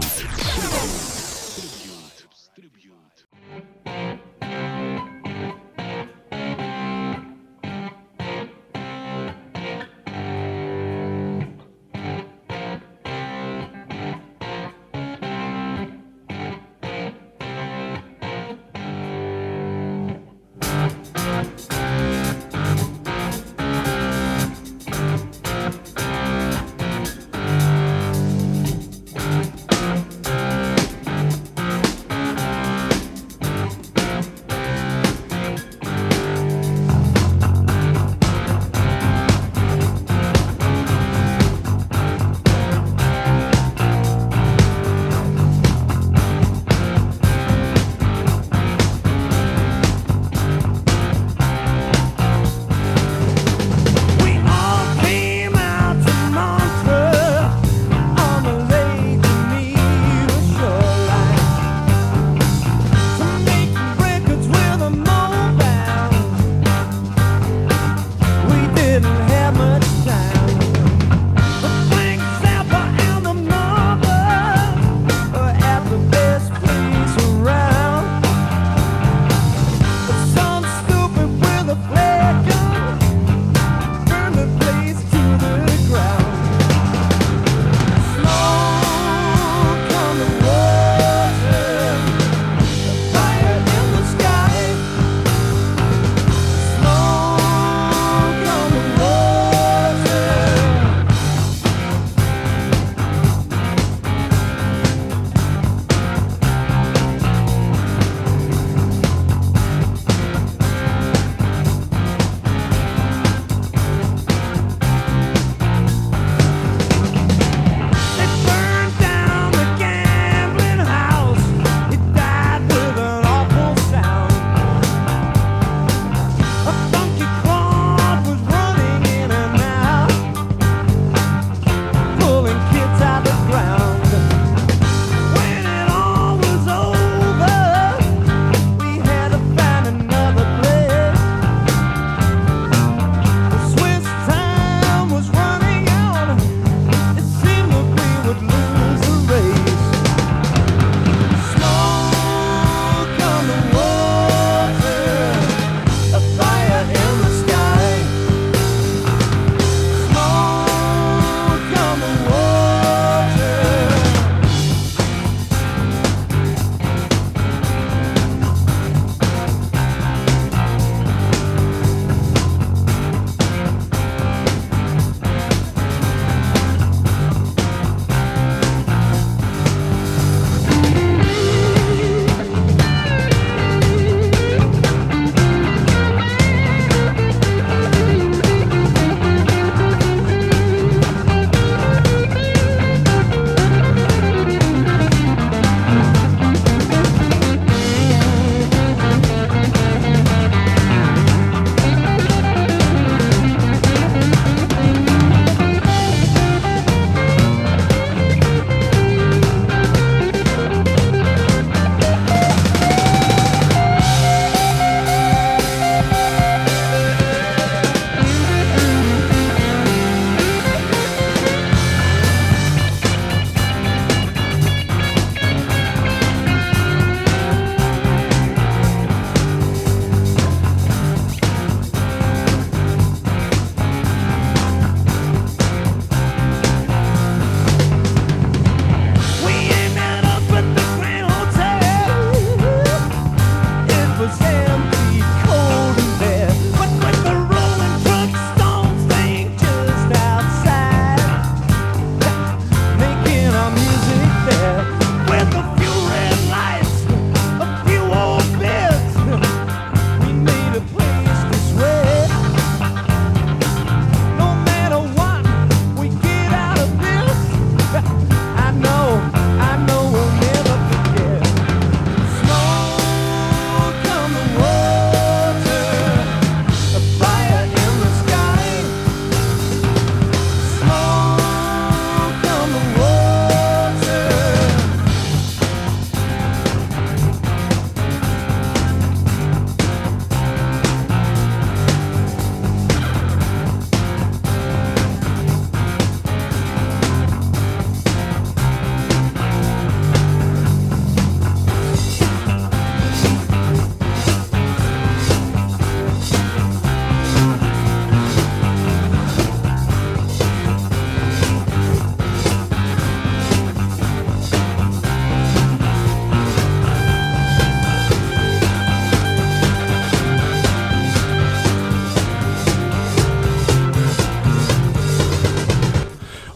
didn't 68.95 69.24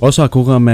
Όσο 0.09 0.21
ακούγαμε 0.21 0.73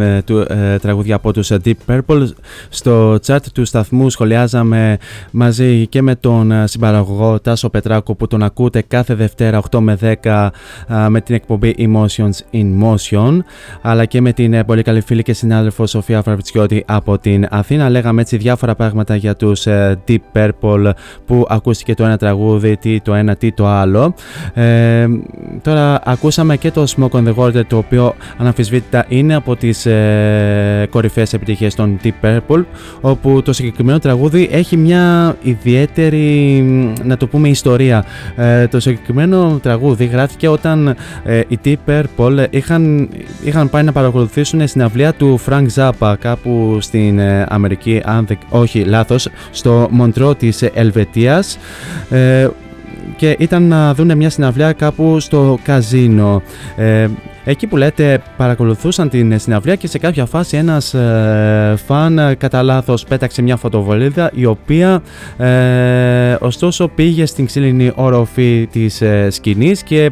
ε, 0.00 0.22
του, 0.22 0.38
ε, 0.48 0.78
τραγούδια 0.78 1.14
από 1.14 1.32
τους 1.32 1.50
Deep 1.64 1.72
Purple, 1.86 2.26
στο 2.68 3.18
chat 3.26 3.38
του 3.52 3.64
σταθμού 3.64 4.10
σχολιάζαμε 4.10 4.98
μαζί 5.30 5.86
και 5.86 6.02
με 6.02 6.14
τον 6.14 6.52
ε, 6.52 6.66
συμπαραγωγό 6.66 7.40
Τάσο 7.40 7.68
Πετράκο 7.68 8.14
που 8.14 8.26
τον 8.26 8.42
ακούτε 8.42 8.82
κάθε 8.82 9.14
Δευτέρα 9.14 9.62
8 9.70 9.78
με 9.78 9.98
10 10.22 10.48
ε, 10.88 11.08
με 11.08 11.20
την 11.20 11.34
εκπομπή 11.34 11.74
Emotions 11.78 12.54
in 12.54 12.66
Motion 12.82 13.38
αλλά 13.82 14.04
και 14.04 14.20
με 14.20 14.32
την 14.32 14.52
ε, 14.52 14.64
πολύ 14.64 14.82
καλή 14.82 15.00
φίλη 15.00 15.22
και 15.22 15.32
συνάδελφο 15.32 15.86
Σοφία 15.86 16.22
Φαρβιτσιώτη 16.22 16.84
από 16.86 17.18
την 17.18 17.46
Αθήνα. 17.50 17.88
Λέγαμε 17.88 18.20
έτσι 18.20 18.36
διάφορα 18.36 18.74
πράγματα 18.74 19.16
για 19.16 19.36
τους 19.36 19.66
ε, 19.66 19.98
Deep 20.08 20.18
Purple 20.32 20.90
που 21.26 21.46
ακούστηκε 21.48 21.94
το 21.94 22.04
ένα 22.04 22.16
τραγούδι, 22.16 22.76
τι 22.76 23.00
το 23.00 23.14
ένα, 23.14 23.36
τι 23.36 23.52
το 23.52 23.66
άλλο. 23.66 24.14
Ε, 24.54 25.06
τώρα 25.62 26.00
ακούσαμε 26.04 26.56
και 26.56 26.70
το 26.70 26.84
Smoke 26.96 27.10
on 27.10 27.28
the 27.28 27.34
Water 27.34 27.62
το 27.66 27.76
οποίο 27.76 28.14
αναμφισβήτητα 28.58 29.04
είναι 29.08 29.34
από 29.34 29.56
τις 29.56 29.86
ε, 29.86 30.86
κορυφαίες 30.90 31.32
επιτυχίες 31.32 31.74
των 31.74 32.00
Deep 32.04 32.10
Purple 32.22 32.64
όπου 33.00 33.42
το 33.42 33.52
συγκεκριμένο 33.52 33.98
τραγούδι 33.98 34.48
έχει 34.52 34.76
μια 34.76 35.36
ιδιαίτερη 35.42 36.62
να 37.04 37.16
το 37.16 37.26
πούμε 37.26 37.48
ιστορία. 37.48 38.04
Ε, 38.36 38.66
το 38.66 38.80
συγκεκριμένο 38.80 39.58
τραγούδι 39.62 40.04
γράφτηκε 40.04 40.48
όταν 40.48 40.96
ε, 41.24 41.40
οι 41.48 41.58
Deep 41.64 41.76
Purple 41.86 42.44
είχαν, 42.50 43.08
είχαν 43.44 43.70
πάει 43.70 43.82
να 43.82 43.92
παρακολουθήσουν 43.92 44.68
συναυλία 44.68 45.12
του 45.12 45.40
Frank 45.48 45.66
Zappa 45.74 46.14
κάπου 46.20 46.78
στην 46.80 47.18
ε, 47.18 47.46
Αμερική, 47.48 48.00
αν 48.04 48.26
δεν, 48.26 48.38
όχι 48.48 48.84
λάθος, 48.84 49.28
στο 49.50 49.88
Μοντρό 49.90 50.34
της 50.34 50.62
Ελβετίας 50.62 51.58
ε, 52.10 52.48
και 53.16 53.36
ήταν 53.38 53.62
να 53.62 53.94
δουν 53.94 54.16
μια 54.16 54.30
συναυλία 54.30 54.72
κάπου 54.72 55.20
στο 55.20 55.58
καζίνο. 55.62 56.42
Ε, 56.76 57.08
εκεί 57.44 57.66
που 57.66 57.76
λέτε 57.76 58.22
παρακολουθούσαν 58.36 59.08
την 59.08 59.38
συναυλία 59.38 59.74
και 59.74 59.86
σε 59.86 59.98
κάποια 59.98 60.26
φάση 60.26 60.56
ένας 60.56 60.94
ε, 60.94 61.74
φαν 61.86 62.18
ε, 62.18 62.34
κατά 62.34 62.62
λάθος 62.62 63.04
πέταξε 63.04 63.42
μια 63.42 63.56
φωτοβολίδα 63.56 64.30
η 64.34 64.44
οποία 64.44 65.02
ε, 65.36 66.36
ωστόσο 66.40 66.88
πήγε 66.88 67.26
στην 67.26 67.46
ξύλινη 67.46 67.92
όροφη 67.94 68.68
της 68.72 69.00
ε, 69.00 69.30
σκηνής 69.30 69.82
και 69.82 70.10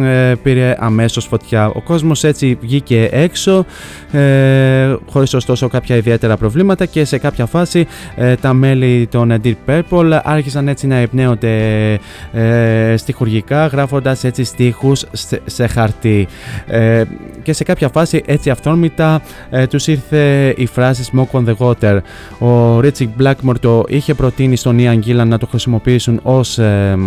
ε, 0.00 0.34
πήρε 0.42 0.76
αμέσως 0.78 1.26
φωτιά. 1.26 1.66
Ο 1.66 1.80
κόσμος 1.80 2.24
έτσι 2.24 2.58
βγήκε 2.60 3.08
έξω 3.12 3.64
ε, 4.12 4.94
χωρίς 5.10 5.34
ωστόσο 5.34 5.68
κάποια 5.68 5.96
ιδιαίτερα 5.96 6.36
προβλήματα 6.36 6.86
και 6.86 7.04
σε 7.04 7.18
κάποια 7.18 7.46
φάση 7.46 7.86
ε, 8.16 8.34
τα 8.34 8.52
μέλη 8.52 9.06
των 9.10 9.40
Deep 9.44 9.54
Purple 9.66 10.20
άρχισαν 10.22 10.68
έτσι 10.68 10.86
να 10.86 10.96
εμπνέονται 10.96 11.92
ε, 12.32 12.94
στιχουργικά 12.96 13.66
γράφοντας 13.66 14.24
έτσι 14.24 14.44
στίχους 14.44 15.04
σε, 15.12 15.40
σε 15.44 15.66
χαρτί 15.66 16.28
ε, 16.66 17.02
και 17.42 17.52
σε 17.52 17.64
κάποια 17.64 17.88
φάση 17.88 18.22
έτσι 18.26 18.50
αυθόρμητα 18.50 19.22
ε, 19.50 19.66
τους 19.66 19.86
ήρθε 19.86 20.54
η 20.56 20.66
φράση 20.66 21.10
Smoke 21.12 21.40
on 21.40 21.44
the 21.44 21.56
Water. 21.56 21.98
Ο 22.38 22.78
Richie 22.78 23.08
Blackmore 23.20 23.58
το 23.60 23.84
είχε 23.88 24.14
προτείνει 24.14 24.56
στον 24.56 24.76
Ian 24.80 24.98
Gillan 25.06 25.26
να 25.26 25.38
το 25.38 25.46
χρησιμοποιήσουν 25.46 26.20
ως 26.22 26.58
ε, 26.58 26.98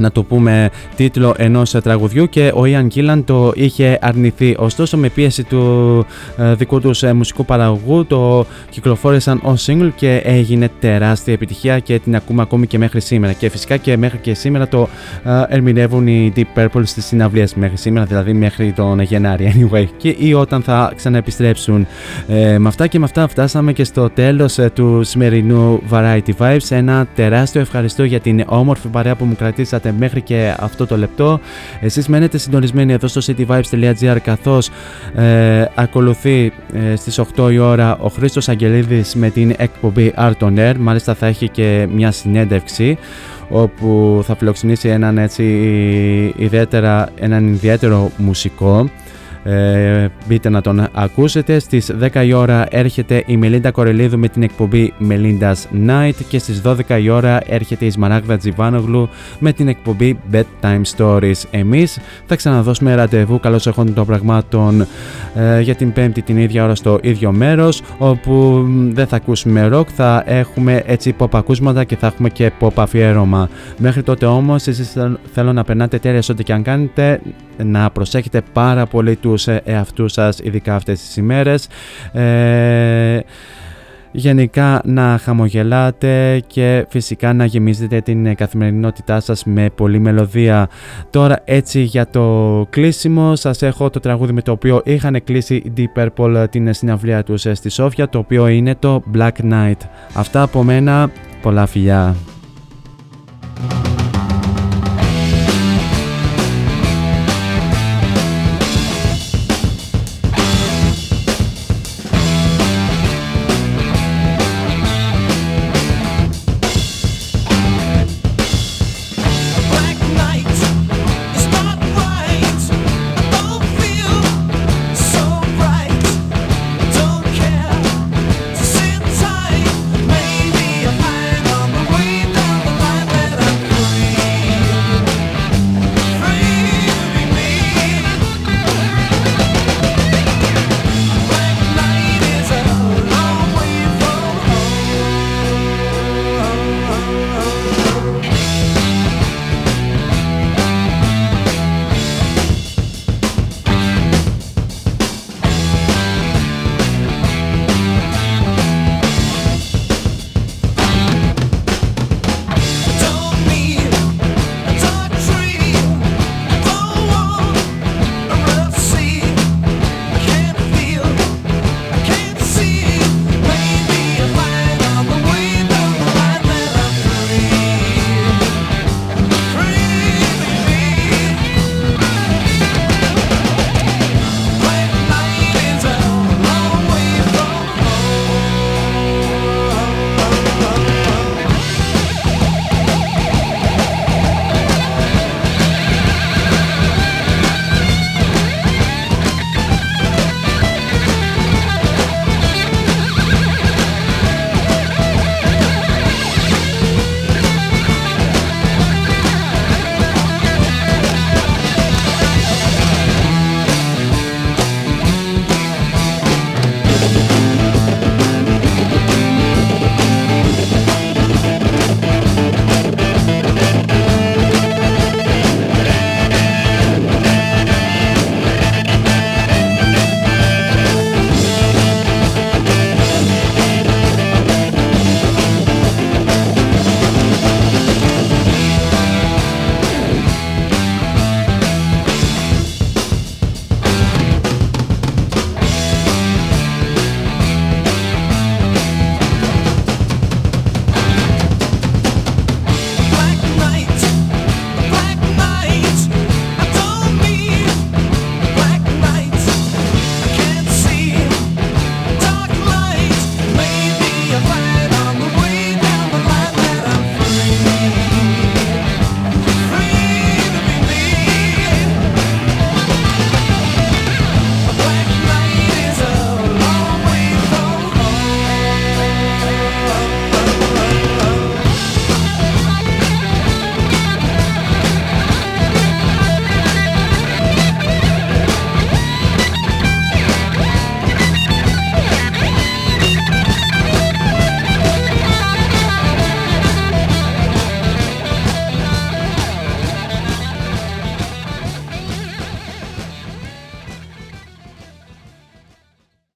να 0.00 0.10
το 0.10 0.22
πούμε 0.22 0.70
τίτλο 0.96 1.34
ενός 1.38 1.70
τραγουδιού 1.70 2.28
και 2.28 2.52
ο 2.54 2.62
Ian 2.64 2.86
Gillan 2.94 3.22
το 3.24 3.52
είχε 3.54 3.98
αρνηθεί. 4.00 4.54
Ωστόσο 4.58 4.96
με 4.96 5.08
πίεση 5.08 5.44
του 5.44 6.06
ε, 6.36 6.54
δικού 6.54 6.80
τους 6.80 7.02
ε, 7.02 7.12
μουσικού 7.12 7.44
παραγωγού 7.44 8.06
το 8.06 8.46
κυκλοφόρησαν 8.70 9.40
ως 9.42 9.68
single 9.68 9.90
και 9.96 10.16
έγινε 10.24 10.70
τεράστια 10.80 11.32
επιτυχία 11.32 11.78
και 11.78 11.98
την 11.98 12.16
ακούμε 12.16 12.42
ακόμη 12.42 12.66
και 12.66 12.78
μέχρι 12.78 13.00
σήμερα. 13.00 13.32
Και 13.32 13.48
φυσικά 13.48 13.76
και 13.76 13.96
μέχρι 13.96 14.18
και 14.18 14.34
σήμερα 14.34 14.68
το 14.68 14.88
ε, 15.24 15.42
ερμηνεύουν 15.48 16.06
οι 16.06 16.32
Deep 16.36 16.58
Purple 16.58 16.82
στις 16.84 17.04
συναυλίες 17.04 17.54
μέχρι 17.54 17.76
σήμερα, 17.76 18.06
δηλαδή 18.06 18.32
μέχρι 18.32 18.72
τον 18.72 19.00
Γενάρη 19.00 19.52
anyway 19.54 19.84
και 19.96 20.16
ή 20.18 20.34
όταν 20.34 20.62
θα 20.62 20.92
ξαναεπιστρέψουν. 20.96 21.86
Ε, 22.28 22.58
με 22.58 22.68
αυτά 22.68 22.86
και 22.86 22.98
με 22.98 23.04
αυτά 23.04 23.28
φτάσαμε 23.28 23.72
και 23.72 23.84
στο 23.84 24.10
τέλος 24.10 24.58
ε, 24.58 24.70
του 24.74 25.02
σημερινού 25.02 25.82
Variety 25.90 26.30
Vibes. 26.38 26.68
Ένα 26.68 27.06
τεράστιο 27.14 27.60
ευχαριστώ 27.60 28.04
για 28.04 28.20
την 28.20 28.44
όμορφη 28.46 28.88
παρέα 28.88 29.16
που 29.16 29.24
μου 29.24 29.36
κρατήσατε 29.36 29.89
μέχρι 29.98 30.20
και 30.20 30.54
αυτό 30.58 30.86
το 30.86 30.96
λεπτό. 30.96 31.40
Εσείς 31.80 32.08
μένετε 32.08 32.38
συντονισμένοι 32.38 32.92
εδώ 32.92 33.08
στο 33.08 33.20
cityvibes.gr 33.26 34.16
καθώς 34.22 34.70
ε, 35.14 35.64
ακολουθεί 35.74 36.52
ε, 36.72 36.96
στις 36.96 37.20
8 37.36 37.52
η 37.52 37.58
ώρα 37.58 37.96
ο 37.96 38.08
Χρήστος 38.08 38.48
Αγγελίδης 38.48 39.14
με 39.14 39.30
την 39.30 39.54
εκπομπή 39.56 40.14
Art 40.16 40.38
on 40.38 40.58
Air. 40.58 40.74
Μάλιστα 40.78 41.14
θα 41.14 41.26
έχει 41.26 41.48
και 41.48 41.88
μια 41.92 42.10
συνέντευξη 42.10 42.98
όπου 43.48 44.20
θα 44.26 44.36
φιλοξενήσει 44.36 44.88
έναν 44.88 45.18
έτσι 45.18 45.44
ιδιαίτερα, 46.36 47.08
έναν 47.18 47.48
ιδιαίτερο 47.48 48.10
μουσικό 48.16 48.90
ε, 49.44 50.08
μπείτε 50.28 50.48
να 50.48 50.60
τον 50.60 50.88
ακούσετε. 50.92 51.58
Στις 51.58 51.94
10 52.12 52.24
η 52.24 52.32
ώρα 52.32 52.66
έρχεται 52.70 53.22
η 53.26 53.36
Μελίντα 53.36 53.70
Κορελίδου 53.70 54.18
με 54.18 54.28
την 54.28 54.42
εκπομπή 54.42 54.92
Melinda's 55.08 55.88
Night 55.88 56.14
και 56.28 56.38
στις 56.38 56.62
12 56.64 57.00
η 57.02 57.08
ώρα 57.08 57.40
έρχεται 57.46 57.84
η 57.84 57.90
Σμαράγδα 57.90 58.36
Τζιβάνογλου 58.36 59.08
με 59.38 59.52
την 59.52 59.68
εκπομπή 59.68 60.18
Bedtime 60.32 60.82
Stories. 60.96 61.42
Εμείς 61.50 61.98
θα 62.26 62.36
ξαναδώσουμε 62.36 62.94
ραντεβού 62.94 63.40
καλώς 63.40 63.66
εχόντων 63.66 63.94
των 63.94 64.06
πραγμάτων 64.06 64.86
ε, 65.34 65.60
για 65.60 65.74
την 65.74 65.92
πέμπτη 65.92 66.22
την 66.22 66.36
ίδια 66.36 66.64
ώρα 66.64 66.74
στο 66.74 66.98
ίδιο 67.02 67.32
μέρος 67.32 67.82
όπου 67.98 68.64
δεν 68.92 69.06
θα 69.06 69.16
ακούσουμε 69.16 69.68
rock, 69.72 69.86
θα 69.94 70.22
έχουμε 70.26 70.82
έτσι 70.86 71.14
pop 71.18 71.28
ακούσματα 71.32 71.84
και 71.84 71.96
θα 71.96 72.06
έχουμε 72.06 72.28
και 72.28 72.52
pop 72.60 72.72
αφιέρωμα. 72.74 73.48
Μέχρι 73.78 74.02
τότε 74.02 74.26
όμως 74.26 74.66
εσείς 74.66 74.96
θέλω 75.32 75.52
να 75.52 75.64
περνάτε 75.64 75.98
τέλεια 75.98 76.22
ό,τι 76.30 76.42
και 76.42 76.52
αν 76.52 76.62
κάνετε 76.62 77.20
να 77.64 77.90
προσέχετε 77.90 78.42
πάρα 78.52 78.86
πολύ 78.86 79.16
τους 79.16 79.46
εαυτούς 79.46 80.12
σας 80.12 80.38
ειδικά 80.38 80.74
αυτές 80.74 81.00
τις 81.00 81.16
ημέρες 81.16 81.68
ε, 82.12 83.20
γενικά 84.12 84.80
να 84.84 85.18
χαμογελάτε 85.22 86.42
και 86.46 86.86
φυσικά 86.88 87.32
να 87.32 87.44
γεμίζετε 87.44 88.00
την 88.00 88.34
καθημερινότητά 88.34 89.20
σας 89.20 89.44
με 89.44 89.70
πολλή 89.74 89.98
μελωδία. 89.98 90.68
Τώρα 91.10 91.40
έτσι 91.44 91.80
για 91.80 92.06
το 92.06 92.66
κλείσιμο 92.70 93.36
σας 93.36 93.62
έχω 93.62 93.90
το 93.90 94.00
τραγούδι 94.00 94.32
με 94.32 94.42
το 94.42 94.52
οποίο 94.52 94.82
είχαν 94.84 95.24
κλείσει 95.24 95.72
Deep 95.76 96.08
Purple 96.16 96.46
την 96.50 96.72
συναυλία 96.72 97.22
τους 97.22 97.46
στη 97.52 97.68
Σόφια 97.68 98.08
το 98.08 98.18
οποίο 98.18 98.46
είναι 98.46 98.74
το 98.74 99.02
Black 99.14 99.50
Knight. 99.50 99.78
Αυτά 100.14 100.42
από 100.42 100.62
μένα, 100.62 101.10
πολλά 101.42 101.66
φιλιά. 101.66 102.29